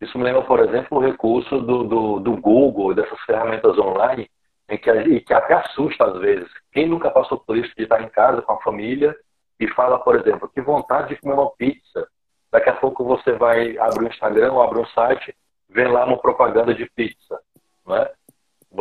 [0.00, 4.30] Isso me lembra, por exemplo, o recurso do, do, do Google, dessas ferramentas online,
[4.70, 6.48] em que, e que até assusta às vezes.
[6.72, 9.14] Quem nunca passou por isso de estar em casa com a família
[9.58, 12.08] e fala, por exemplo, que vontade de comer uma pizza.
[12.50, 15.34] Daqui a pouco você vai abrir o Instagram ou abrir um site,
[15.68, 17.38] vê lá uma propaganda de pizza.
[17.86, 18.10] Não é?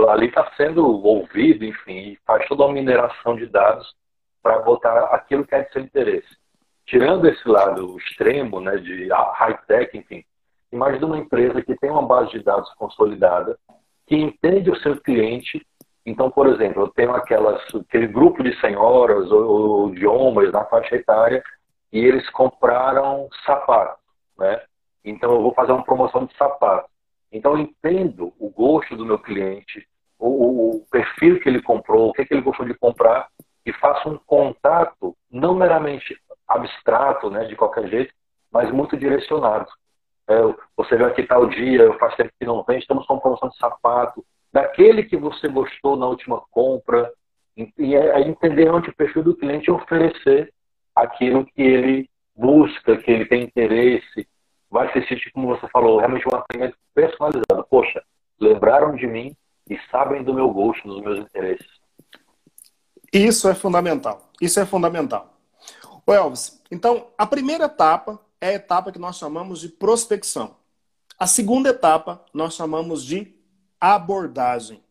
[0.10, 3.92] Ali está sendo ouvido, enfim, e faz toda uma mineração de dados
[4.42, 6.38] para botar aquilo que é de seu interesse.
[6.86, 10.24] Tirando esse lado extremo, né, de high-tech, enfim,
[10.72, 13.58] imagina uma empresa que tem uma base de dados consolidada,
[14.08, 15.66] que entende o seu cliente
[16.10, 20.66] então, por exemplo, eu tenho aquelas, aquele grupo de senhoras ou, ou de homens na
[20.66, 21.44] faixa etária
[21.94, 24.00] e eles compraram sapato,
[24.38, 24.62] né?
[25.06, 26.90] Então, eu vou fazer uma promoção de sapato.
[27.32, 32.14] Então, eu entendo o gosto do meu cliente, o, o perfil que ele comprou, o
[32.14, 33.28] que, é que ele gostou de comprar
[33.64, 36.18] e faço um contato não meramente
[36.48, 38.14] abstrato, né, de qualquer jeito,
[38.52, 39.70] mas muito direcionado.
[40.28, 40.36] É,
[40.76, 44.26] você vê aqui tal dia, faz tempo que não vem, estamos com promoção de sapato,
[44.52, 47.12] daquele que você gostou na última compra,
[47.78, 50.54] e é, é entender onde o perfil do cliente oferecer
[50.96, 54.28] aquilo que ele busca, que ele tem interesse.
[54.70, 57.66] Vai se sentir, como você falou, realmente um atendimento personalizado.
[57.70, 58.02] Poxa,
[58.40, 59.36] lembraram de mim
[59.70, 61.68] e sabem do meu gosto, dos meus interesses.
[63.12, 64.30] Isso é fundamental.
[64.40, 65.34] Isso é fundamental.
[66.06, 70.56] O Elvis, então, a primeira etapa é a etapa que nós chamamos de prospecção.
[71.18, 73.36] A segunda etapa nós chamamos de
[73.80, 74.82] abordagem.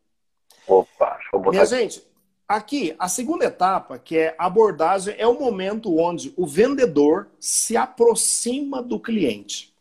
[0.66, 1.70] Opa, deixa eu botar Minha aqui.
[1.70, 2.02] gente,
[2.46, 8.82] aqui, a segunda etapa, que é abordagem, é o momento onde o vendedor se aproxima
[8.82, 9.74] do cliente.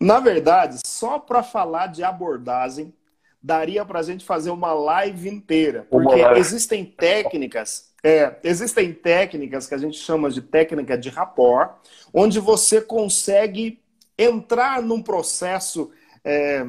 [0.00, 2.94] Na verdade, só para falar de abordagem,
[3.42, 9.74] daria para a gente fazer uma live inteira, porque existem técnicas, é, existem técnicas que
[9.74, 11.76] a gente chama de técnica de rapport,
[12.12, 13.80] onde você consegue
[14.16, 15.90] entrar num processo
[16.24, 16.66] é,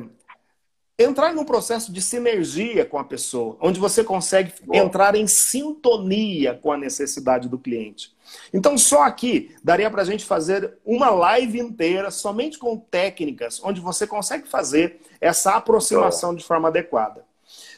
[0.99, 6.73] entrar num processo de sinergia com a pessoa, onde você consegue entrar em sintonia com
[6.73, 8.13] a necessidade do cliente.
[8.53, 13.79] Então, só aqui daria para a gente fazer uma live inteira somente com técnicas, onde
[13.79, 17.25] você consegue fazer essa aproximação de forma adequada.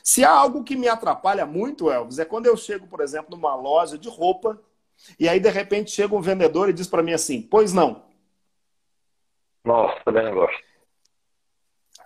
[0.04, 3.54] Se há algo que me atrapalha muito, Elvis, é quando eu chego, por exemplo, numa
[3.54, 4.60] loja de roupa
[5.20, 8.04] e aí de repente chega um vendedor e diz para mim assim: "Pois não".
[9.64, 10.71] Nossa, também não gosto.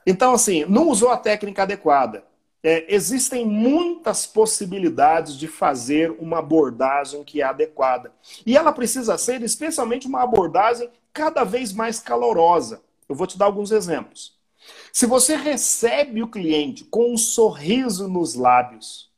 [0.06, 2.24] Então, assim, não usou a técnica adequada.
[2.62, 8.12] É, existem muitas possibilidades de fazer uma abordagem que é adequada.
[8.46, 12.82] E ela precisa ser, especialmente, uma abordagem cada vez mais calorosa.
[13.08, 14.36] Eu vou te dar alguns exemplos.
[14.91, 19.12] Se você recebe o cliente com um sorriso nos lábios,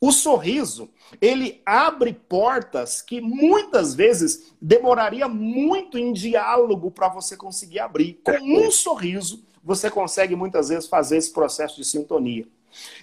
[0.00, 7.80] o sorriso, ele abre portas que muitas vezes demoraria muito em diálogo para você conseguir
[7.80, 8.20] abrir.
[8.22, 12.46] Com um sorriso, você consegue muitas vezes fazer esse processo de sintonia.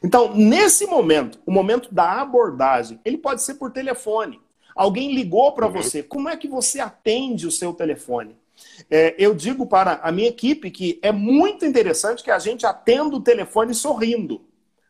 [0.02, 4.40] Então, nesse momento, o momento da abordagem, ele pode ser por telefone.
[4.74, 5.74] Alguém ligou para uhum.
[5.74, 6.02] você.
[6.02, 8.38] Como é que você atende o seu telefone?
[8.90, 13.14] É, eu digo para a minha equipe que é muito interessante que a gente atenda
[13.14, 14.42] o telefone sorrindo.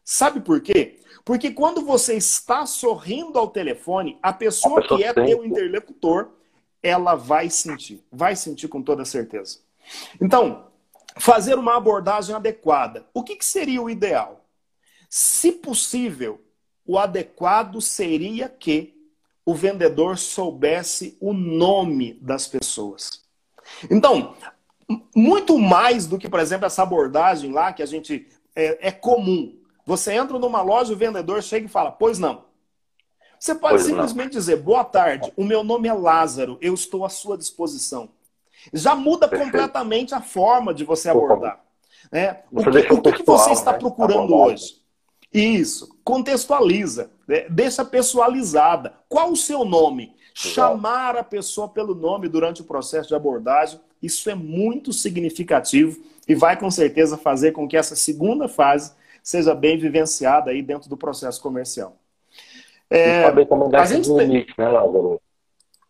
[0.05, 0.99] Sabe por quê?
[1.25, 6.29] Porque quando você está sorrindo ao telefone, a pessoa, a pessoa que é teu interlocutor,
[6.83, 8.03] ela vai sentir.
[8.11, 9.59] Vai sentir com toda certeza.
[10.21, 10.72] Então,
[11.17, 13.05] fazer uma abordagem adequada.
[13.13, 14.45] O que, que seria o ideal?
[15.09, 16.41] Se possível,
[16.85, 18.93] o adequado seria que
[19.45, 23.23] o vendedor soubesse o nome das pessoas.
[23.89, 24.35] Então,
[25.15, 29.57] muito mais do que, por exemplo, essa abordagem lá que a gente é, é comum.
[29.85, 32.45] Você entra numa loja, o vendedor chega e fala: Pois não.
[33.37, 34.39] Você pode pois simplesmente não.
[34.39, 38.09] dizer: Boa tarde, o meu nome é Lázaro, eu estou à sua disposição
[38.71, 39.51] já muda Perfeito.
[39.51, 41.59] completamente a forma de você abordar.
[42.11, 42.39] Né?
[42.51, 43.79] O, que, o que, que, você está né?
[43.79, 44.81] procurando hoje?
[45.33, 47.45] Isso, contextualiza, né?
[47.49, 48.93] deixa pessoalizada.
[49.09, 50.15] Qual o seu nome?
[50.35, 56.33] Chamar a pessoa pelo nome durante o processo de abordagem, isso é muito significativo e
[56.33, 60.97] vai com certeza fazer com que essa segunda fase seja bem vivenciada aí dentro do
[60.97, 61.97] processo comercial.
[62.89, 65.21] É, e como dar esse limite, né, Lázaro?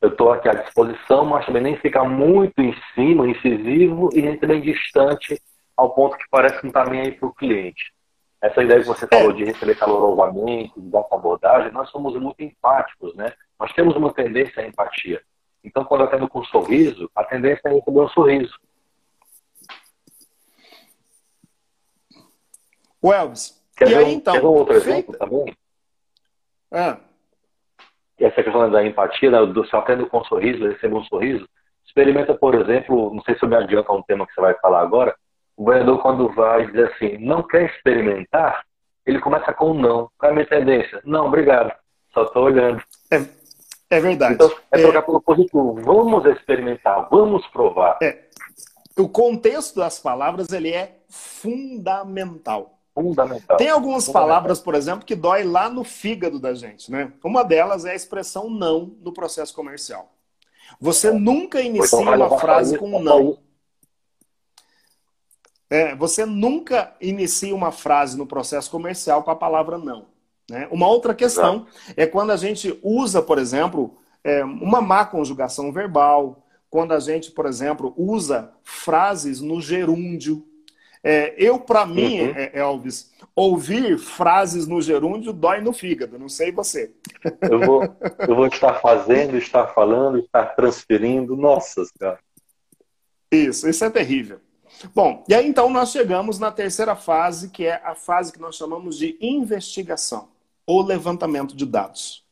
[0.03, 4.37] Eu estou aqui à disposição, mas também nem ficar muito em cima, incisivo, e nem
[4.37, 5.41] também distante
[5.77, 7.93] ao ponto que parece que não está nem aí para o cliente.
[8.41, 12.43] Essa ideia que você falou de receber calorosamente, de dar com abordagem, nós somos muito
[12.43, 13.31] empáticos, né?
[13.57, 15.21] Nós temos uma tendência à empatia.
[15.63, 18.53] Então, quando eu atendo com um sorriso, a tendência é receber um sorriso.
[23.01, 24.33] O Elvis, quer e aí, um, então?
[24.33, 25.55] Quer um outro exemplo também?
[26.69, 26.97] Ah.
[28.19, 31.47] Essa questão da empatia, né, do se eu atendo com um sorriso, recebo um sorriso.
[31.85, 34.53] Experimenta, por exemplo, não sei se eu me adianto a um tema que você vai
[34.55, 35.15] falar agora,
[35.55, 38.63] o vendedor, quando vai dizer assim, não quer experimentar,
[39.05, 40.09] ele começa com um não.
[40.17, 41.01] Qual é a minha tendência?
[41.03, 41.71] Não, obrigado.
[42.13, 42.81] Só estou olhando.
[43.11, 43.17] É,
[43.89, 44.35] é verdade.
[44.35, 45.01] Então, é trocar é...
[45.01, 45.75] pelo positivo.
[45.83, 47.97] Vamos experimentar, vamos provar.
[48.01, 48.23] É.
[48.97, 52.79] O contexto das palavras, ele é fundamental.
[52.93, 53.57] Fundamental.
[53.57, 54.27] Tem algumas fundamental.
[54.27, 57.11] palavras, por exemplo, que dói lá no fígado da gente, né?
[57.23, 60.13] Uma delas é a expressão não no processo comercial.
[60.79, 63.37] Você nunca inicia então, uma frase com um não.
[65.69, 70.05] É, você nunca inicia uma frase no processo comercial com a palavra não.
[70.49, 70.67] Né?
[70.69, 71.65] Uma outra questão
[71.95, 77.31] é quando a gente usa, por exemplo, é, uma má conjugação verbal, quando a gente,
[77.31, 80.45] por exemplo, usa frases no gerúndio.
[81.03, 82.33] É, eu, para mim, uhum.
[82.35, 86.91] É, Elvis, ouvir frases no gerúndio dói no fígado, não sei você.
[87.41, 87.83] Eu vou,
[88.19, 91.35] eu vou estar fazendo, estar falando, estar transferindo.
[91.35, 92.19] Nossa, cara.
[93.31, 94.39] Isso, isso é terrível.
[94.95, 98.55] Bom, e aí então nós chegamos na terceira fase, que é a fase que nós
[98.55, 100.29] chamamos de investigação
[100.65, 102.23] ou levantamento de dados.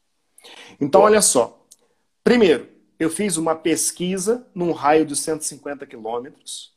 [0.79, 1.65] Então, olha só.
[2.23, 2.69] Primeiro,
[2.99, 6.73] eu fiz uma pesquisa num raio de 150 quilômetros.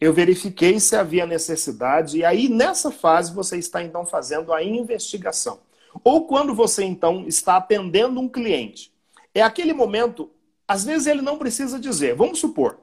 [0.00, 5.60] Eu verifiquei se havia necessidade, e aí nessa fase você está então fazendo a investigação.
[6.02, 8.92] Ou quando você então está atendendo um cliente.
[9.34, 10.30] É aquele momento,
[10.66, 12.14] às vezes ele não precisa dizer.
[12.14, 12.78] Vamos supor,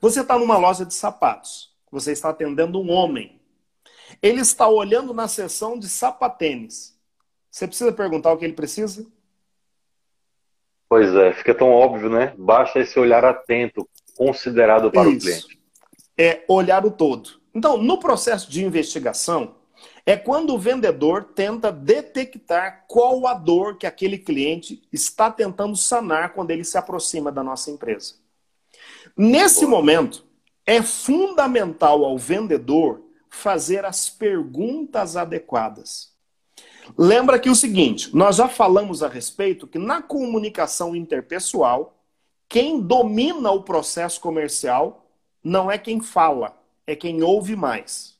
[0.00, 3.40] você está numa loja de sapatos, você está atendendo um homem.
[4.22, 6.98] Ele está olhando na seção de sapatênis.
[7.50, 9.06] Você precisa perguntar o que ele precisa?
[10.88, 12.34] Pois é, fica tão óbvio, né?
[12.38, 15.16] Basta esse olhar atento, considerado para Isso.
[15.16, 15.57] o cliente.
[16.18, 17.40] É olhar o todo.
[17.54, 19.54] Então, no processo de investigação,
[20.04, 26.32] é quando o vendedor tenta detectar qual a dor que aquele cliente está tentando sanar
[26.32, 28.14] quando ele se aproxima da nossa empresa.
[29.16, 30.24] Nesse momento,
[30.66, 36.12] é fundamental ao vendedor fazer as perguntas adequadas.
[36.96, 41.98] Lembra que o seguinte, nós já falamos a respeito que na comunicação interpessoal,
[42.48, 45.07] quem domina o processo comercial
[45.42, 48.16] não é quem fala, é quem ouve mais.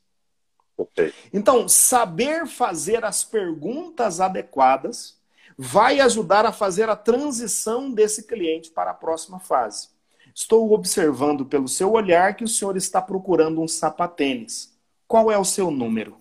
[0.77, 1.13] Okay.
[1.33, 5.19] Então, saber fazer as perguntas adequadas
[5.57, 9.89] vai ajudar a fazer a transição desse cliente para a próxima fase.
[10.33, 14.73] Estou observando pelo seu olhar que o senhor está procurando um sapatênis.
[15.05, 16.17] Qual é o seu número?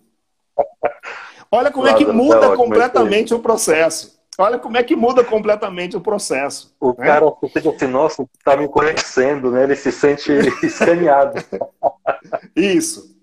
[1.53, 4.18] Olha como é que muda completamente o processo.
[4.41, 6.73] Olha como é que muda completamente o processo.
[6.81, 7.07] O né?
[7.07, 9.65] cara fica assim, nossa, está me conhecendo, né?
[9.65, 10.31] Ele se sente
[10.63, 11.45] escaneado.
[12.55, 13.19] Isso.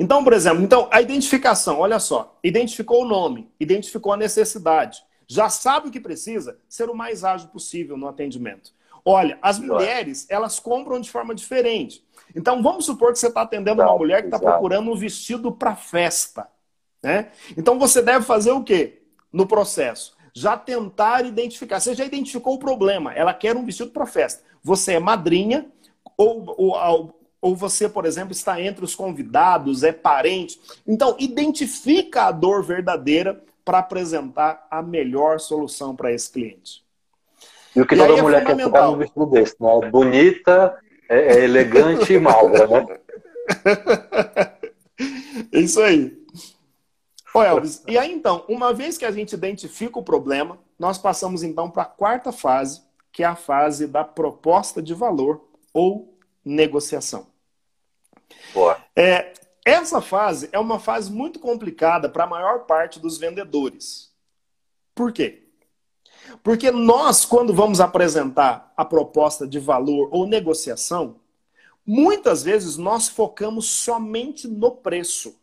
[0.00, 5.50] Então, por exemplo, então, a identificação, olha só, identificou o nome, identificou a necessidade, já
[5.50, 8.72] sabe o que precisa, ser o mais ágil possível no atendimento.
[9.04, 12.06] Olha, as mulheres, elas compram de forma diferente.
[12.34, 15.76] Então, vamos supor que você está atendendo uma mulher que está procurando um vestido para
[15.76, 16.48] festa.
[17.02, 17.30] Né?
[17.56, 19.02] Então, você deve fazer o quê
[19.32, 20.16] no processo?
[20.34, 21.80] Já tentar identificar.
[21.80, 23.12] Você já identificou o problema.
[23.12, 24.42] Ela quer um vestido para festa.
[24.62, 25.66] Você é madrinha
[26.16, 30.60] ou, ou, ou você, por exemplo, está entre os convidados, é parente.
[30.86, 36.82] Então, identifica a dor verdadeira para apresentar a melhor solução para esse cliente.
[37.74, 39.90] E o que e toda é mulher quer ficar num vestido desse, né?
[39.90, 40.78] Bonita,
[41.08, 42.86] é, é elegante e magra, né?
[45.52, 46.21] Isso aí.
[47.34, 51.42] Ô Elvis, e aí então, uma vez que a gente identifica o problema, nós passamos
[51.42, 57.26] então para a quarta fase, que é a fase da proposta de valor ou negociação.
[58.52, 58.78] Boa.
[58.94, 59.32] É,
[59.64, 64.12] essa fase é uma fase muito complicada para a maior parte dos vendedores.
[64.94, 65.42] Por quê?
[66.42, 71.20] Porque nós, quando vamos apresentar a proposta de valor ou negociação,
[71.86, 75.40] muitas vezes nós focamos somente no preço.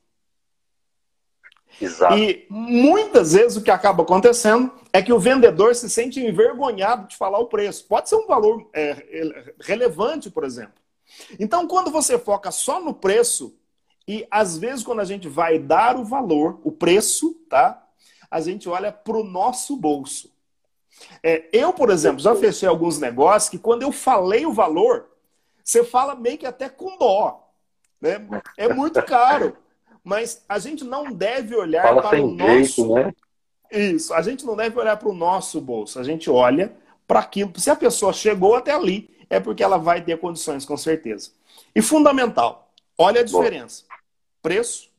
[1.81, 2.17] Exato.
[2.17, 7.15] E muitas vezes o que acaba acontecendo é que o vendedor se sente envergonhado de
[7.15, 7.85] falar o preço.
[7.87, 10.73] Pode ser um valor é, relevante, por exemplo.
[11.39, 13.55] Então, quando você foca só no preço,
[14.07, 17.85] e às vezes quando a gente vai dar o valor, o preço, tá?
[18.29, 20.31] A gente olha para o nosso bolso.
[21.23, 25.07] É, eu, por exemplo, já fechei alguns negócios que quando eu falei o valor,
[25.63, 27.47] você fala meio que até com dó.
[28.01, 28.27] Né?
[28.57, 29.55] É muito caro.
[30.03, 32.75] Mas a gente não deve olhar fala para o nosso.
[32.75, 33.13] Jeito, né?
[33.71, 36.75] Isso, a gente não deve olhar para o nosso bolso, a gente olha
[37.07, 37.51] para aquilo.
[37.59, 41.31] Se a pessoa chegou até ali, é porque ela vai ter condições, com certeza.
[41.75, 43.83] E fundamental, olha a diferença:
[44.41, 44.89] preço,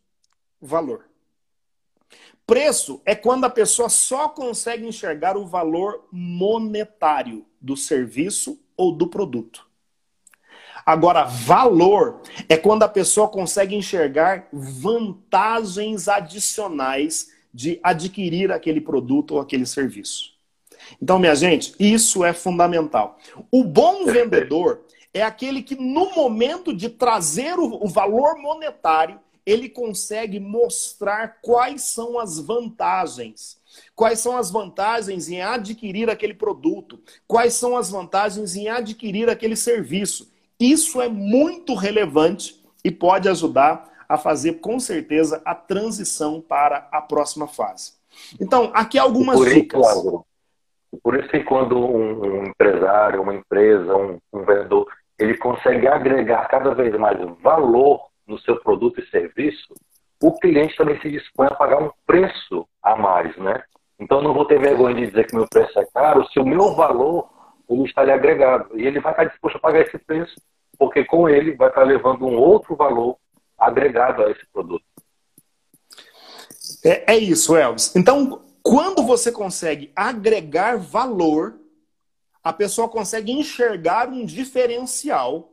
[0.61, 1.07] valor.
[2.47, 9.07] Preço é quando a pessoa só consegue enxergar o valor monetário do serviço ou do
[9.07, 9.70] produto.
[10.85, 19.41] Agora, valor é quando a pessoa consegue enxergar vantagens adicionais de adquirir aquele produto ou
[19.41, 20.31] aquele serviço.
[21.01, 23.19] Então, minha gente, isso é fundamental.
[23.51, 30.39] O bom vendedor é aquele que, no momento de trazer o, valor monetário, ele consegue
[30.39, 33.59] mostrar quais são as vantagens.
[33.95, 37.01] Quais são as vantagens em adquirir aquele produto?
[37.27, 40.31] Quais são as vantagens em adquirir aquele serviço?
[40.61, 47.01] Isso é muito relevante e pode ajudar a fazer, com certeza, a transição para a
[47.01, 47.93] próxima fase.
[48.41, 49.87] Então, aqui algumas por dicas.
[49.87, 50.25] Isso,
[51.03, 54.87] por isso que quando um, empresário, uma empresa, um, um vendedor,
[55.19, 59.75] ele consegue agregar cada vez mais valor no seu produto e serviço,
[60.23, 63.63] o cliente também se dispõe a pagar um preço a mais, né?
[63.99, 66.45] Então eu não vou ter vergonha de dizer que meu preço é caro se o
[66.45, 67.29] meu valor
[67.75, 68.79] ele está ali agregado.
[68.79, 70.35] E ele vai estar disposto a pagar esse preço,
[70.79, 73.17] porque com ele vai estar levando um outro valor
[73.59, 74.85] agregado a esse produto.
[76.85, 77.95] É, é isso, Elvis.
[77.95, 81.59] Então, quando você consegue agregar valor,
[82.43, 85.53] a pessoa consegue enxergar um diferencial.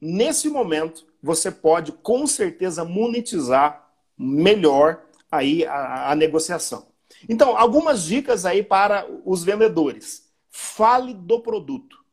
[0.00, 6.86] Nesse momento, você pode com certeza monetizar melhor aí a, a negociação.
[7.28, 10.27] Então, algumas dicas aí para os vendedores.
[10.60, 12.04] Fale do produto.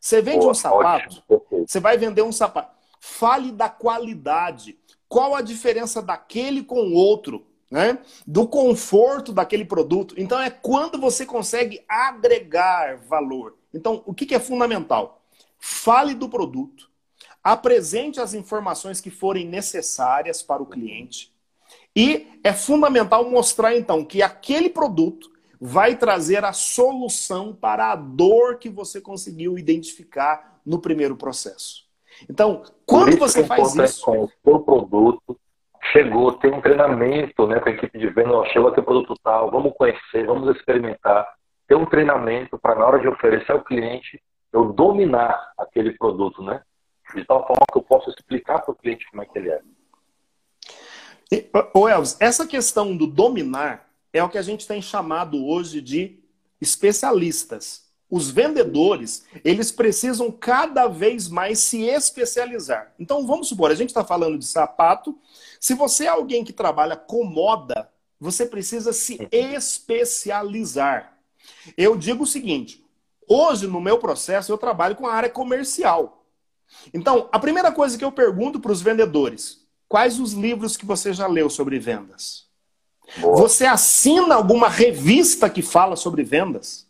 [0.00, 1.64] Você vende um sapato, ótimo.
[1.64, 2.76] você vai vender um sapato.
[2.98, 4.76] Fale da qualidade.
[5.08, 7.46] Qual a diferença daquele com o outro?
[7.70, 7.98] Né?
[8.26, 10.16] Do conforto daquele produto.
[10.18, 13.56] Então, é quando você consegue agregar valor.
[13.72, 15.22] Então, o que, que é fundamental?
[15.56, 16.90] Fale do produto,
[17.44, 21.32] apresente as informações que forem necessárias para o cliente.
[21.94, 28.58] E é fundamental mostrar, então, que aquele produto vai trazer a solução para a dor
[28.58, 31.86] que você conseguiu identificar no primeiro processo.
[32.28, 34.04] Então, quando você faz isso.
[34.04, 35.38] Com o produto,
[35.92, 39.50] chegou, tem um treinamento né, com a equipe de venda, chegou a ter produto tal,
[39.50, 41.26] vamos conhecer, vamos experimentar,
[41.66, 44.20] ter um treinamento para na hora de oferecer ao cliente,
[44.52, 46.62] eu dominar aquele produto, né?
[47.14, 49.60] De tal forma que eu possa explicar para o cliente como é que ele é.
[51.74, 56.20] Ô Elvis, essa questão do dominar é o que a gente tem chamado hoje de
[56.60, 57.86] especialistas.
[58.10, 62.94] Os vendedores, eles precisam cada vez mais se especializar.
[62.98, 65.18] Então, vamos supor, a gente está falando de sapato.
[65.60, 71.18] Se você é alguém que trabalha com moda, você precisa se especializar.
[71.76, 72.82] Eu digo o seguinte:
[73.28, 76.26] hoje, no meu processo, eu trabalho com a área comercial.
[76.92, 81.12] Então, a primeira coisa que eu pergunto para os vendedores: quais os livros que você
[81.12, 82.47] já leu sobre vendas?
[83.16, 83.36] Boa.
[83.36, 86.86] Você assina alguma revista que fala sobre vendas?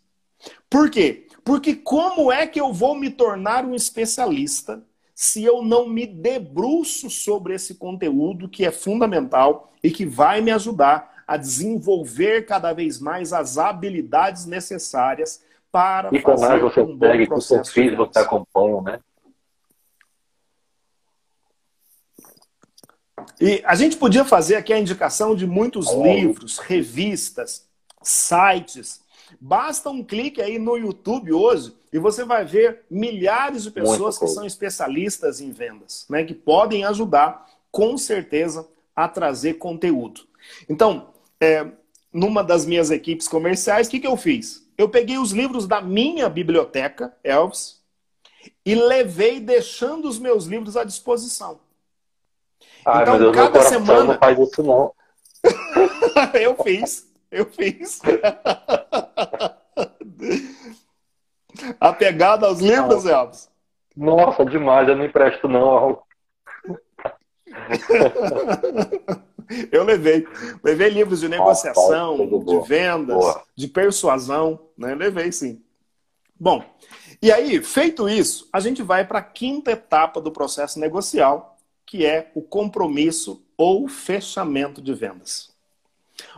[0.69, 1.27] Por quê?
[1.45, 4.83] Porque como é que eu vou me tornar um especialista
[5.14, 10.51] se eu não me debruço sobre esse conteúdo que é fundamental e que vai me
[10.51, 16.97] ajudar a desenvolver cada vez mais as habilidades necessárias para e fazer mais você um
[16.97, 17.73] bom processo.
[17.73, 19.01] Que você acompanha, né?
[23.41, 26.14] E a gente podia fazer aqui a indicação de muitos é.
[26.14, 27.66] livros, revistas,
[28.03, 29.01] sites.
[29.41, 34.26] Basta um clique aí no YouTube hoje e você vai ver milhares de pessoas que
[34.26, 36.24] são especialistas em vendas, né?
[36.24, 40.22] Que podem ajudar, com certeza, a trazer conteúdo.
[40.68, 41.09] Então,
[41.41, 41.66] é,
[42.12, 44.66] numa das minhas equipes comerciais, o que, que eu fiz?
[44.76, 47.79] Eu peguei os livros da minha biblioteca, Elvis,
[48.64, 51.61] e levei deixando os meus livros à disposição.
[52.85, 54.05] Ai, então, Deus, cada semana.
[54.05, 54.93] Não faz isso, não.
[56.41, 58.01] eu fiz, eu fiz.
[61.81, 63.49] Apegado aos livros, Elvis?
[63.97, 66.03] Nossa, demais, eu não empresto, não.
[69.72, 70.26] eu levei.
[70.62, 73.43] Levei livros de negociação, de vendas, boa.
[73.57, 74.95] de persuasão, né?
[74.95, 75.62] Levei sim.
[76.39, 76.62] Bom,
[77.20, 81.57] e aí, feito isso, a gente vai para a quinta etapa do processo negocial,
[81.89, 85.51] que é o compromisso ou fechamento de vendas.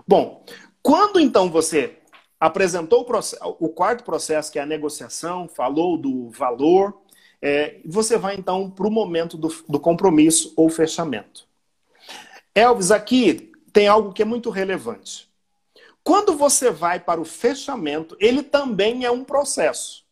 [0.06, 0.44] Bom,
[0.80, 1.98] quando então você
[2.38, 7.02] apresentou o, processo, o quarto processo, que é a negociação, falou do valor,
[7.42, 11.48] é, você vai então para o momento do, do compromisso ou fechamento.
[12.54, 15.28] Elvis, aqui tem algo que é muito relevante.
[16.04, 20.04] Quando você vai para o fechamento, ele também é um processo.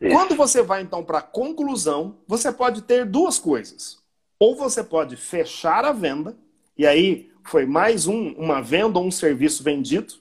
[0.00, 0.12] Isso.
[0.12, 4.01] Quando você vai então para a conclusão, você pode ter duas coisas.
[4.42, 6.36] Ou você pode fechar a venda,
[6.76, 10.14] e aí foi mais um, uma venda ou um serviço vendido,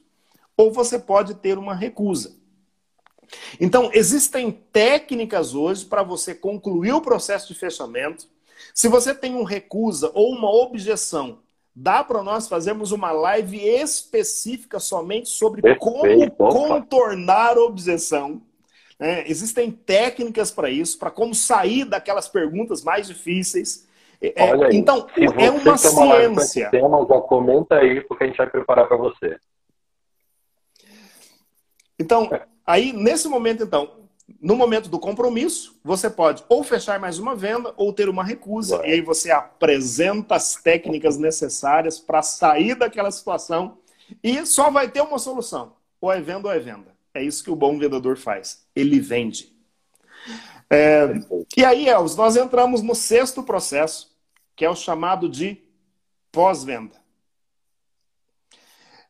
[0.56, 2.36] ou você pode ter uma recusa.
[3.60, 8.28] Então, existem técnicas hoje para você concluir o processo de fechamento.
[8.76, 11.40] Se você tem um recusa ou uma objeção,
[11.76, 15.80] dá para nós fazermos uma live específica somente sobre Perfeito.
[15.80, 18.40] como contornar a objeção.
[19.00, 23.90] É, existem técnicas para isso, para como sair daquelas perguntas mais difíceis.
[24.22, 26.70] É, é aí, então, é uma ciência.
[26.70, 29.38] Tema, já comenta aí, porque a gente vai preparar para você.
[32.00, 32.30] Então,
[32.66, 34.02] aí, nesse momento, então,
[34.40, 38.82] no momento do compromisso, você pode ou fechar mais uma venda ou ter uma recusa.
[38.86, 43.78] E aí você apresenta as técnicas necessárias para sair daquela situação
[44.24, 46.92] e só vai ter uma solução: ou é venda ou é venda.
[47.14, 48.66] É isso que o bom vendedor faz.
[48.76, 49.52] Ele vende.
[50.70, 51.10] É,
[51.58, 54.11] e aí, Elvis, nós entramos no sexto processo,
[54.62, 55.58] que é o chamado de
[56.32, 56.96] pós-venda.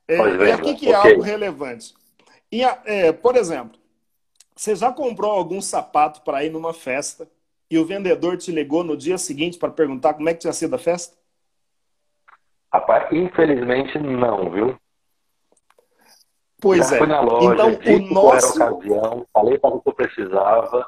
[0.08, 1.12] É, é aqui que é okay.
[1.12, 1.94] algo relevante.
[2.50, 3.78] E, é, por exemplo,
[4.56, 7.30] você já comprou algum sapato para ir numa festa
[7.70, 10.74] e o vendedor te ligou no dia seguinte para perguntar como é que tinha sido
[10.74, 11.18] a festa?
[12.72, 14.80] Rapaz, infelizmente não, viu?
[16.62, 16.98] Pois já é.
[17.00, 18.62] Fui na loja, então, o nosso...
[18.62, 20.88] era ocasião, falei para o que eu precisava.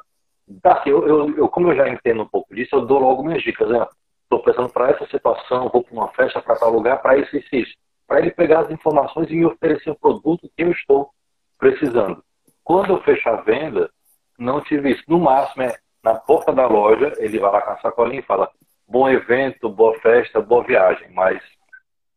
[0.63, 3.43] Assim, eu, eu, eu, como eu já entendo um pouco disso, eu dou logo minhas
[3.43, 3.67] dicas.
[3.67, 3.85] Né?
[4.33, 7.61] Estou pensando para essa situação, vou para uma festa, para tal lugar, para isso e
[7.61, 7.75] isso.
[8.07, 11.11] Para ele pegar as informações e me oferecer o produto que eu estou
[11.55, 12.23] precisando.
[12.63, 13.91] Quando eu fecho a venda,
[14.39, 15.03] não tive isso.
[15.07, 18.49] No máximo, é na porta da loja, ele vai lá com a sacolinha e fala:
[18.87, 21.11] bom evento, boa festa, boa viagem.
[21.11, 21.39] Mas,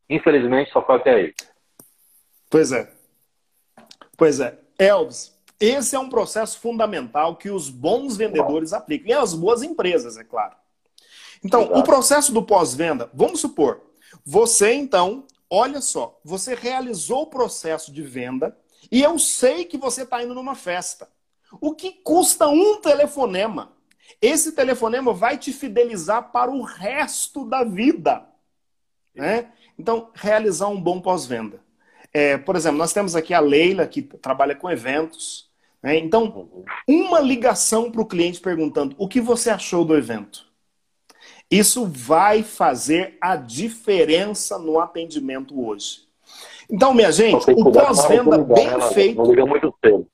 [0.08, 1.34] infelizmente, só foi até aí.
[2.48, 2.90] Pois é.
[4.16, 4.58] Pois é.
[4.78, 9.10] Elvis, esse é um processo fundamental que os bons vendedores aplicam.
[9.10, 10.56] E as boas empresas, é claro.
[11.45, 11.78] Então, Exato.
[11.78, 13.82] o processo do pós-venda, vamos supor,
[14.24, 18.57] você então, olha só, você realizou o processo de venda,
[18.91, 21.09] e eu sei que você está indo numa festa.
[21.61, 23.72] O que custa um telefonema?
[24.20, 28.26] Esse telefonema vai te fidelizar para o resto da vida.
[29.14, 29.51] Né?
[29.78, 31.61] Então, realizar um bom pós-venda.
[32.12, 35.51] É, por exemplo, nós temos aqui a Leila, que trabalha com eventos.
[35.82, 35.99] Né?
[35.99, 40.47] Então, uma ligação para o cliente perguntando o que você achou do evento.
[41.51, 46.07] Isso vai fazer a diferença no atendimento hoje.
[46.68, 49.18] Então, minha gente, o pós-venda bem né, feito.
[49.18, 50.07] Não liga muito cedo.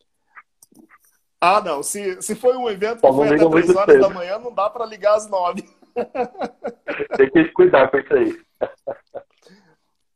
[1.40, 1.82] Ah, não.
[1.82, 4.00] Se, se foi um evento que foi até 3 horas cedo.
[4.00, 5.64] da manhã, não dá para ligar às 9.
[7.16, 8.40] Tem que cuidar com isso aí.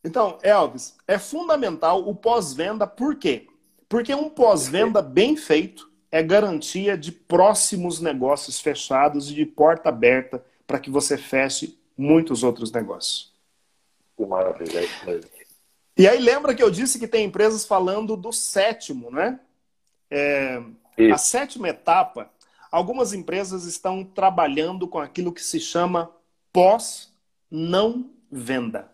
[0.05, 3.49] Então, Elvis, é fundamental o pós-venda, por quê?
[3.89, 10.45] Porque um pós-venda bem feito é garantia de próximos negócios fechados e de porta aberta
[10.67, 13.33] para que você feche muitos outros negócios.
[14.17, 15.31] Que maravilha, é isso mesmo.
[15.97, 19.41] E aí lembra que eu disse que tem empresas falando do sétimo, né?
[20.11, 20.63] É,
[21.13, 22.31] a sétima etapa,
[22.71, 26.11] algumas empresas estão trabalhando com aquilo que se chama
[26.53, 28.91] pós-não venda.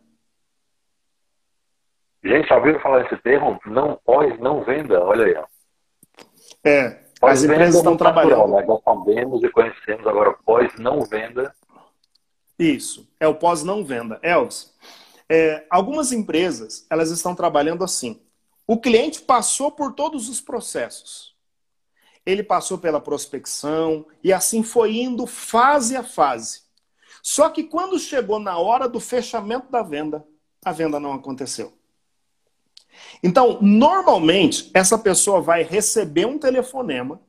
[2.24, 3.58] Gente, já ouviram falar esse termo?
[3.66, 5.02] Não pós, não venda.
[5.02, 5.44] Olha aí.
[6.64, 8.46] É, as empresas estão trabalhando.
[8.46, 11.52] Nós já sabemos e conhecemos agora pós, não venda.
[12.58, 14.18] Isso, é o pós, não venda.
[14.22, 14.72] Elvis,
[15.28, 18.20] é, algumas empresas elas estão trabalhando assim.
[18.66, 21.34] O cliente passou por todos os processos.
[22.24, 26.62] Ele passou pela prospecção e assim foi indo fase a fase.
[27.22, 30.24] Só que quando chegou na hora do fechamento da venda,
[30.64, 31.72] a venda não aconteceu.
[33.22, 37.20] Então, normalmente, essa pessoa vai receber um telefonema uhum.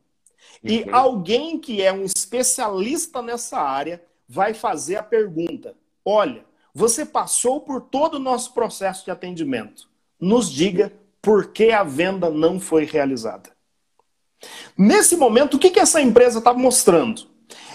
[0.69, 4.03] e alguém que é um especialista nessa área
[4.33, 9.87] vai fazer a pergunta: Olha, você passou por todo o nosso processo de atendimento.
[10.19, 13.51] Nos diga por que a venda não foi realizada.
[14.75, 17.27] Nesse momento, o que, que essa empresa está mostrando?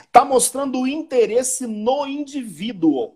[0.02, 3.14] Está mostrando o interesse no indivíduo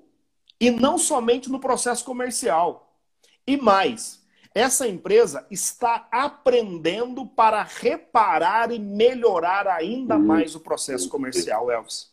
[0.61, 2.97] e não somente no processo comercial.
[3.45, 4.22] E mais,
[4.55, 12.11] essa empresa está aprendendo para reparar e melhorar ainda mais o processo comercial, Elvis.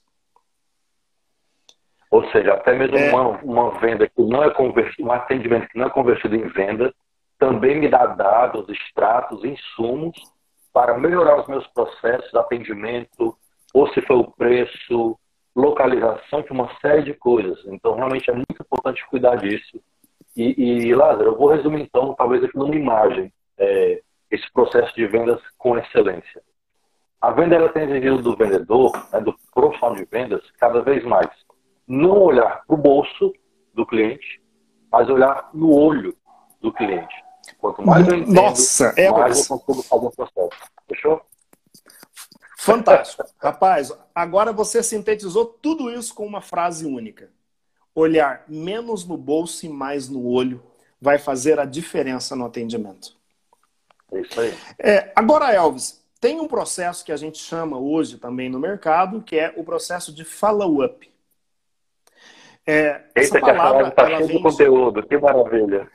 [2.12, 3.12] Ou seja, até mesmo é.
[3.12, 6.94] uma, uma venda que não é convertido, um atendimento que não é convertido em venda,
[7.38, 10.18] também me dá dados, extratos, insumos
[10.74, 13.36] para melhorar os meus processos de atendimento,
[13.74, 15.18] ou se foi o preço,
[15.56, 17.60] localização, de uma série de coisas.
[17.66, 19.80] Então, realmente é muito importante cuidar disso.
[20.36, 24.02] E, e Lázaro, eu vou resumir então, talvez aqui numa imagem, é,
[24.32, 26.42] esse processo de vendas com excelência.
[27.22, 31.30] A venda ela tem exigido do vendedor, né, do profissional de vendas, cada vez mais
[31.90, 33.34] não olhar para o bolso
[33.74, 34.40] do cliente,
[34.92, 36.16] mas olhar no olho
[36.62, 37.16] do cliente.
[37.58, 40.72] Quanto mais eu entendo, Nossa, é mais eu consigo fazer o processo.
[40.88, 41.22] Fechou?
[42.60, 43.24] Fantástico.
[43.42, 47.32] Rapaz, agora você sintetizou tudo isso com uma frase única.
[47.96, 50.62] Olhar menos no bolso e mais no olho
[51.02, 53.18] vai fazer a diferença no atendimento.
[54.12, 54.54] É isso aí.
[54.78, 59.38] É, agora, Elvis, tem um processo que a gente chama hoje também no mercado, que
[59.38, 61.10] é o processo de follow-up.
[62.72, 65.90] É, essa palavra está cheio de conteúdo, que maravilha.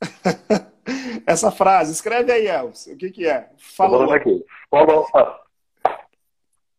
[1.24, 3.50] essa frase, escreve aí, Elvis, o que, que é?
[3.56, 4.44] Follow aqui.
[4.68, 5.40] Follow up.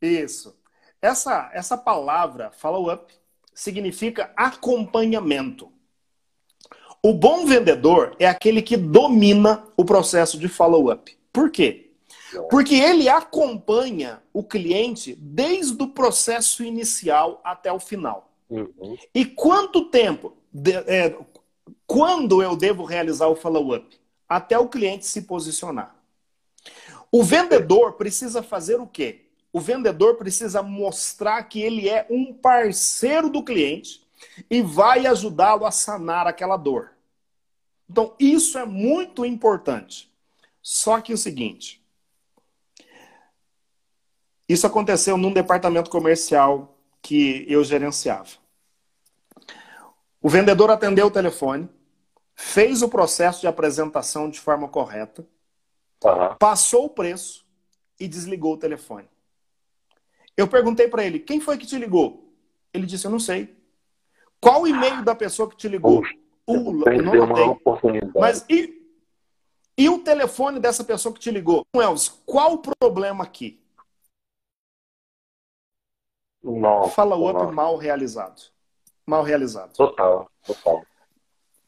[0.01, 0.53] Isso.
[1.01, 3.13] Essa, essa palavra, follow-up,
[3.53, 5.71] significa acompanhamento.
[7.01, 11.17] O bom vendedor é aquele que domina o processo de follow-up.
[11.31, 11.93] Por quê?
[12.49, 18.32] Porque ele acompanha o cliente desde o processo inicial até o final.
[18.49, 18.97] Uhum.
[19.13, 21.17] E quanto tempo, de, é,
[21.87, 23.99] quando eu devo realizar o follow-up?
[24.27, 25.95] Até o cliente se posicionar.
[27.11, 29.25] O vendedor precisa fazer o quê?
[29.51, 34.01] O vendedor precisa mostrar que ele é um parceiro do cliente
[34.49, 36.93] e vai ajudá-lo a sanar aquela dor.
[37.87, 40.11] Então, isso é muito importante.
[40.61, 41.83] Só que o seguinte,
[44.49, 46.72] isso aconteceu num departamento comercial
[47.03, 48.29] que eu gerenciava.
[50.21, 51.69] O vendedor atendeu o telefone,
[52.33, 55.27] fez o processo de apresentação de forma correta,
[56.03, 56.35] uhum.
[56.39, 57.45] passou o preço
[57.99, 59.07] e desligou o telefone.
[60.35, 62.33] Eu perguntei para ele: quem foi que te ligou?
[62.73, 63.53] Ele disse: eu não sei.
[64.39, 66.01] Qual o e-mail da pessoa que te ligou?
[66.01, 66.15] Puxa,
[66.47, 68.11] o, eu não oportunidade.
[68.15, 68.81] Mas e,
[69.77, 71.65] e o telefone dessa pessoa que te ligou?
[71.73, 73.62] Elvis, qual o problema aqui?
[76.43, 78.41] Nossa, Fala o up mal realizado.
[79.05, 79.73] Mal realizado.
[79.73, 80.83] Total, total.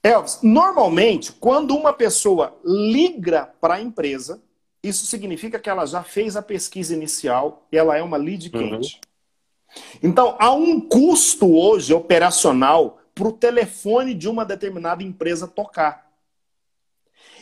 [0.04, 4.42] Elvis, normalmente, quando uma pessoa liga para a empresa,
[4.84, 9.02] isso significa que ela já fez a pesquisa inicial e ela é uma lead quente.
[9.02, 9.82] Uhum.
[10.04, 16.12] Então, há um custo hoje operacional para o telefone de uma determinada empresa tocar.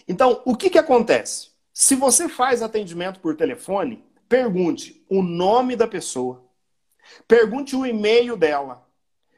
[0.07, 1.49] Então, o que, que acontece?
[1.73, 6.42] Se você faz atendimento por telefone, pergunte o nome da pessoa,
[7.27, 8.85] pergunte o e-mail dela,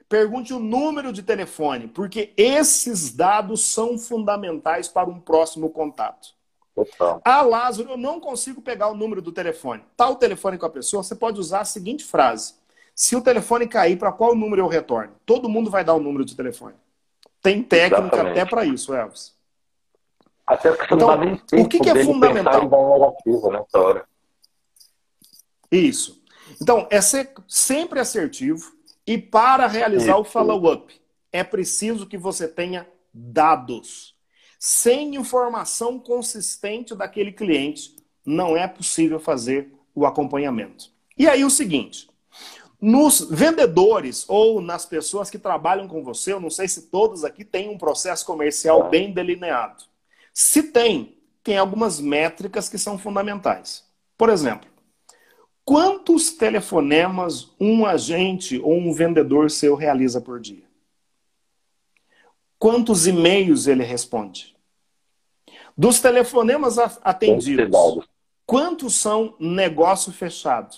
[0.07, 6.35] pergunte o número de telefone, porque esses dados são fundamentais para um próximo contato.
[6.75, 7.21] Total.
[7.23, 9.83] Ah, Lázaro, eu não consigo pegar o número do telefone.
[9.95, 12.55] Tá o telefone com a pessoa, você pode usar a seguinte frase:
[12.93, 15.13] Se o telefone cair, para qual número eu retorno?
[15.25, 16.75] Todo mundo vai dar o número de telefone.
[17.41, 18.39] Tem técnica Exatamente.
[18.39, 19.33] até para isso, Elvis.
[20.45, 22.69] Até porque então, não dá nem tempo o que, que é fundamental?
[23.51, 24.05] Nessa hora.
[25.71, 26.23] Isso.
[26.61, 28.73] Então, é ser sempre assertivo
[29.05, 30.93] e para realizar o follow-up,
[31.31, 34.15] é preciso que você tenha dados.
[34.59, 40.91] Sem informação consistente daquele cliente, não é possível fazer o acompanhamento.
[41.17, 42.09] E aí o seguinte,
[42.81, 47.45] nos vendedores ou nas pessoas que trabalham com você, eu não sei se todos aqui
[47.45, 49.83] têm um processo comercial bem delineado.
[50.33, 53.85] Se tem, tem algumas métricas que são fundamentais.
[54.17, 54.69] Por exemplo,
[55.65, 60.63] quantos telefonemas um agente ou um vendedor seu realiza por dia?
[62.57, 64.55] Quantos e-mails ele responde?
[65.75, 67.75] Dos telefonemas atendidos,
[68.45, 70.77] quantos são negócio fechado?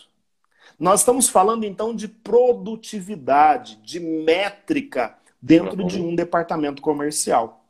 [0.79, 7.65] Nós estamos falando então de produtividade, de métrica dentro de um departamento comercial.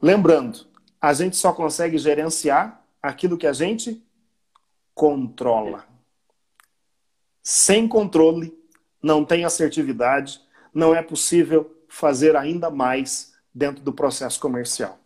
[0.00, 0.66] Lembrando,
[1.00, 4.02] a gente só consegue gerenciar aquilo que a gente
[4.94, 5.86] controla.
[7.50, 8.54] Sem controle,
[9.02, 10.38] não tem assertividade,
[10.74, 14.98] não é possível fazer ainda mais dentro do processo comercial.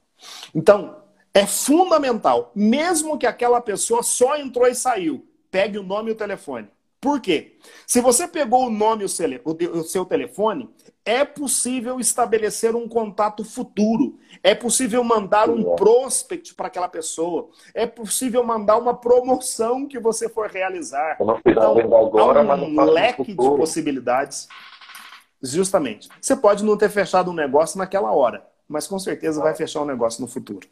[0.52, 6.14] Então, é fundamental, mesmo que aquela pessoa só entrou e saiu, pegue o nome e
[6.14, 6.68] o telefone.
[7.00, 7.58] Por quê?
[7.86, 10.68] Se você pegou o nome e o seu telefone,
[11.04, 14.18] é possível estabelecer um contato futuro.
[14.42, 17.48] É possível mandar um prospect para aquela pessoa.
[17.74, 21.18] É possível mandar uma promoção que você for realizar.
[21.44, 24.48] Então, agora, há um leque de possibilidades.
[25.42, 26.08] Justamente.
[26.20, 29.86] Você pode não ter fechado um negócio naquela hora, mas com certeza vai fechar um
[29.86, 30.68] negócio no futuro.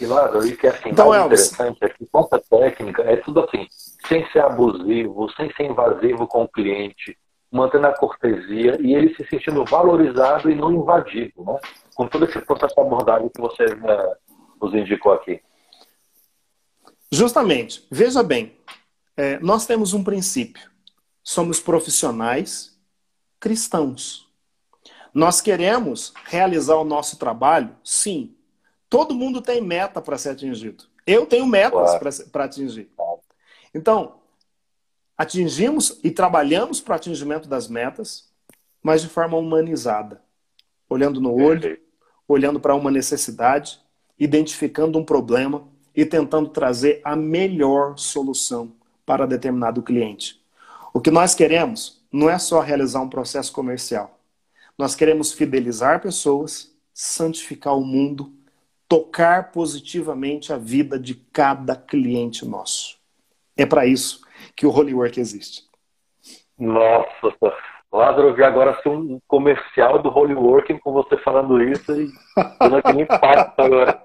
[0.00, 2.08] Lá, e que é assim, então, mais Elvis, interessante é que
[2.48, 3.66] técnica é tudo assim,
[4.08, 7.16] sem ser abusivo, sem ser invasivo com o cliente,
[7.52, 11.58] mantendo a cortesia e ele se sentindo valorizado e não invadido, né?
[11.94, 14.14] Com todo esse processo de abordagem que você né,
[14.60, 15.40] nos indicou aqui.
[17.10, 17.86] Justamente.
[17.90, 18.56] Veja bem,
[19.14, 20.70] é, nós temos um princípio.
[21.22, 22.74] Somos profissionais
[23.38, 24.26] cristãos.
[25.12, 27.76] Nós queremos realizar o nosso trabalho?
[27.84, 28.34] Sim.
[28.88, 30.84] Todo mundo tem meta para ser atingido.
[31.06, 32.30] Eu tenho metas claro.
[32.30, 32.90] para atingir.
[33.74, 34.21] Então,
[35.22, 38.28] atingimos e trabalhamos para o atingimento das metas,
[38.82, 40.20] mas de forma humanizada.
[40.88, 41.78] Olhando no olho,
[42.26, 43.80] olhando para uma necessidade,
[44.18, 48.72] identificando um problema e tentando trazer a melhor solução
[49.06, 50.42] para determinado cliente.
[50.92, 54.18] O que nós queremos não é só realizar um processo comercial.
[54.76, 58.32] Nós queremos fidelizar pessoas, santificar o mundo,
[58.88, 62.96] tocar positivamente a vida de cada cliente nosso.
[63.56, 64.22] É para isso
[64.56, 65.62] que o Holy Work existe.
[66.58, 67.36] Nossa,
[67.92, 72.08] Lázaro, eu vi agora assim, um comercial do Holy Working com você falando isso e
[72.58, 74.02] dando aquele impacto agora.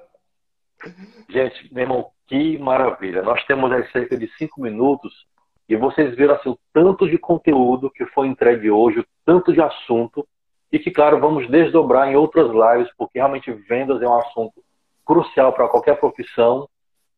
[1.30, 3.22] Gente, meu irmão, que maravilha.
[3.22, 5.26] Nós temos aí cerca de cinco minutos
[5.70, 9.62] e vocês viram assim, o tanto de conteúdo que foi entregue hoje, o tanto de
[9.62, 10.28] assunto
[10.72, 14.62] e que, claro, vamos desdobrar em outras lives, porque realmente vendas é um assunto
[15.06, 16.68] crucial para qualquer profissão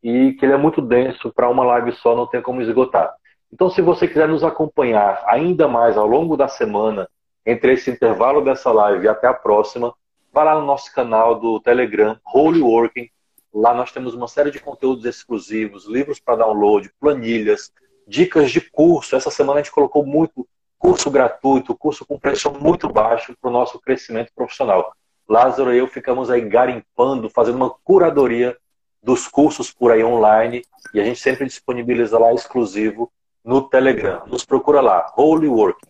[0.03, 3.13] e que ele é muito denso para uma live só, não tem como esgotar.
[3.51, 7.09] Então, se você quiser nos acompanhar ainda mais ao longo da semana,
[7.45, 9.93] entre esse intervalo dessa live e até a próxima,
[10.31, 13.09] vá lá no nosso canal do Telegram, Holy Working.
[13.53, 17.71] Lá nós temos uma série de conteúdos exclusivos, livros para download, planilhas,
[18.07, 19.15] dicas de curso.
[19.15, 20.47] Essa semana a gente colocou muito
[20.77, 24.93] curso gratuito, curso com preço muito baixo para o nosso crescimento profissional.
[25.27, 28.55] Lázaro e eu ficamos aí garimpando, fazendo uma curadoria
[29.01, 33.11] dos cursos por aí online e a gente sempre disponibiliza lá exclusivo
[33.49, 34.27] no Telegram.
[34.27, 35.89] Nos procura lá, Holy Working.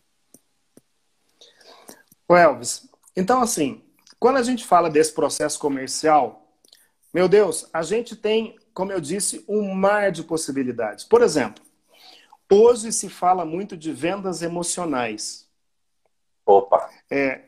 [2.26, 3.84] O Elvis, então assim,
[4.18, 6.56] quando a gente fala desse processo comercial,
[7.14, 11.04] meu Deus, a gente tem, como eu disse, um mar de possibilidades.
[11.04, 11.62] Por exemplo,
[12.50, 15.46] hoje se fala muito de vendas emocionais.
[16.46, 16.90] Opa!
[17.12, 17.42] É,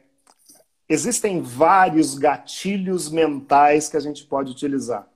[0.90, 5.08] existem vários gatilhos mentais que a gente pode utilizar.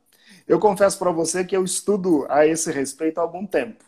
[0.48, 3.85] Eu confesso para você que eu estudo a esse respeito há algum tempo.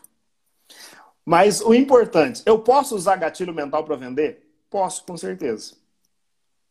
[1.28, 4.50] Mas o importante, eu posso usar gatilho mental para vender?
[4.70, 5.74] Posso, com certeza.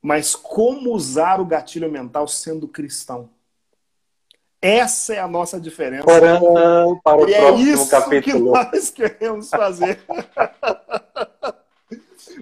[0.02, 3.30] Mas como usar o gatilho mental sendo cristão?
[4.60, 6.06] Essa é a nossa diferença.
[6.06, 6.40] Para,
[7.04, 8.52] para o e é isso capítulo.
[8.52, 10.00] que nós queremos fazer.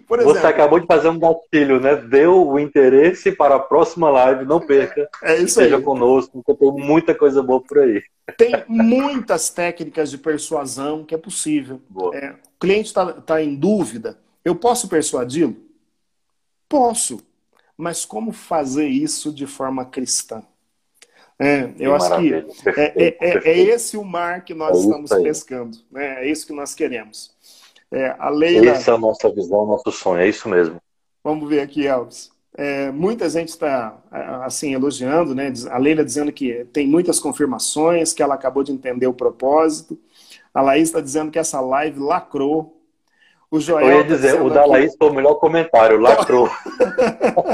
[0.08, 1.96] Por exemplo, Você acabou de fazer um gatilho, né?
[1.96, 5.10] Deu o interesse para a próxima live, não perca.
[5.24, 5.84] É isso Seja aí.
[5.84, 8.04] conosco, porque tem muita coisa boa por aí.
[8.38, 11.82] Tem muitas técnicas de persuasão que é possível.
[12.14, 14.18] É, o cliente está tá em dúvida.
[14.44, 15.56] Eu posso persuadi-lo?
[16.68, 17.20] Posso.
[17.78, 20.44] Mas como fazer isso de forma cristã?
[21.38, 22.32] É, eu que acho que
[22.64, 25.78] perfeito, é, é, é, é, esse o mar que nós é estamos pescando.
[25.92, 26.24] Né?
[26.24, 27.35] É isso que nós queremos.
[27.96, 28.72] É, a Leila...
[28.72, 30.82] Essa é a nossa visão, nosso sonho, é isso mesmo.
[31.24, 32.30] Vamos ver aqui, Elvis.
[32.58, 33.98] É, muita gente está
[34.44, 35.52] assim elogiando, né?
[35.70, 39.98] A Leila dizendo que tem muitas confirmações, que ela acabou de entender o propósito.
[40.54, 42.82] A Laís está dizendo que essa live lacrou.
[43.50, 43.88] O Joel.
[43.88, 44.70] Eu ia tá dizer, o da aqui...
[44.70, 46.50] Laís foi o melhor comentário, lacrou.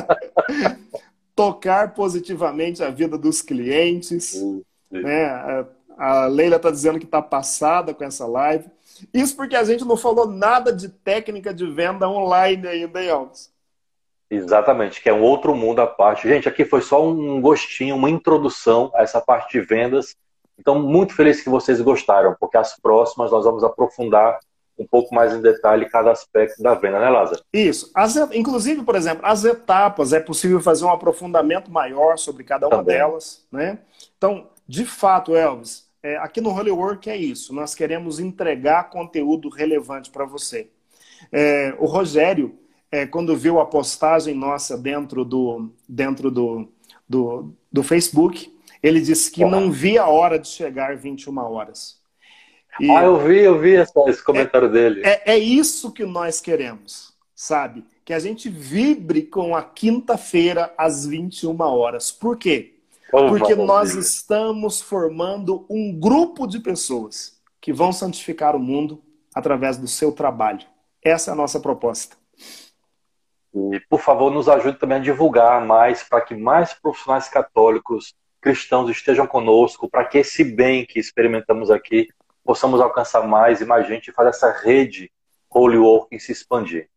[1.35, 4.39] Tocar positivamente a vida dos clientes.
[4.91, 5.65] Né?
[6.01, 8.65] A Leila está dizendo que está passada com essa live.
[9.13, 13.51] Isso porque a gente não falou nada de técnica de venda online ainda, hein, Alves?
[14.27, 16.27] Exatamente, que é um outro mundo à parte.
[16.27, 20.15] Gente, aqui foi só um gostinho, uma introdução a essa parte de vendas.
[20.57, 24.39] Então, muito feliz que vocês gostaram, porque as próximas nós vamos aprofundar
[24.79, 27.43] um pouco mais em detalhe cada aspecto da venda, né, Lázaro?
[27.53, 27.91] Isso.
[27.93, 32.77] As, inclusive, por exemplo, as etapas, é possível fazer um aprofundamento maior sobre cada uma
[32.77, 32.97] Também.
[32.97, 33.77] delas, né?
[34.17, 37.53] Então, de fato, Elvis, é, aqui no Holy Work é isso.
[37.53, 40.69] Nós queremos entregar conteúdo relevante para você.
[41.31, 42.57] É, o Rogério,
[42.91, 46.67] é, quando viu a postagem nossa dentro do, dentro do,
[47.07, 52.01] do, do Facebook, ele disse que não via a hora de chegar 21 horas.
[52.79, 55.01] E ah, eu vi, eu vi esse comentário é, dele.
[55.03, 57.83] É, é isso que nós queremos, sabe?
[58.03, 62.11] Que a gente vibre com a quinta-feira às 21 horas.
[62.11, 62.80] Por quê?
[63.11, 69.03] Porque nós estamos formando um grupo de pessoas que vão santificar o mundo
[69.35, 70.65] através do seu trabalho.
[71.03, 72.15] Essa é a nossa proposta.
[73.53, 78.89] E, por favor, nos ajude também a divulgar mais, para que mais profissionais católicos, cristãos
[78.89, 82.07] estejam conosco, para que esse bem que experimentamos aqui
[82.43, 85.11] possamos alcançar mais e mais gente e fazer essa rede
[85.49, 86.89] Holy Walking se expandir.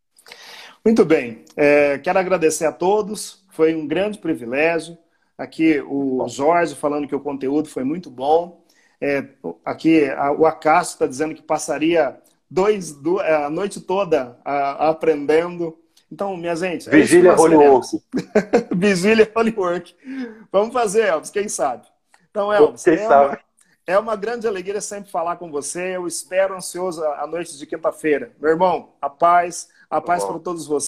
[0.84, 1.44] Muito bem.
[1.56, 3.44] É, quero agradecer a todos.
[3.50, 4.96] Foi um grande privilégio.
[5.36, 8.64] Aqui o Jorge falando que o conteúdo foi muito bom.
[9.00, 9.24] É,
[9.64, 12.20] aqui a, o Acácio está dizendo que passaria
[12.50, 15.78] dois, do, é, a noite toda a, a aprendendo.
[16.10, 16.88] Então, minha gente.
[16.88, 18.00] É Vigília é Holywork.
[18.72, 19.96] Vigília Holywork.
[20.52, 21.86] Vamos fazer, Elvis, quem sabe?
[22.30, 23.26] Então, Elvis, quem é, sabe?
[23.26, 23.40] Uma,
[23.86, 25.96] é uma grande alegria sempre falar com você.
[25.96, 28.32] Eu espero ansioso a noite de quinta-feira.
[28.40, 30.82] Meu irmão, a paz, a paz para todos vocês.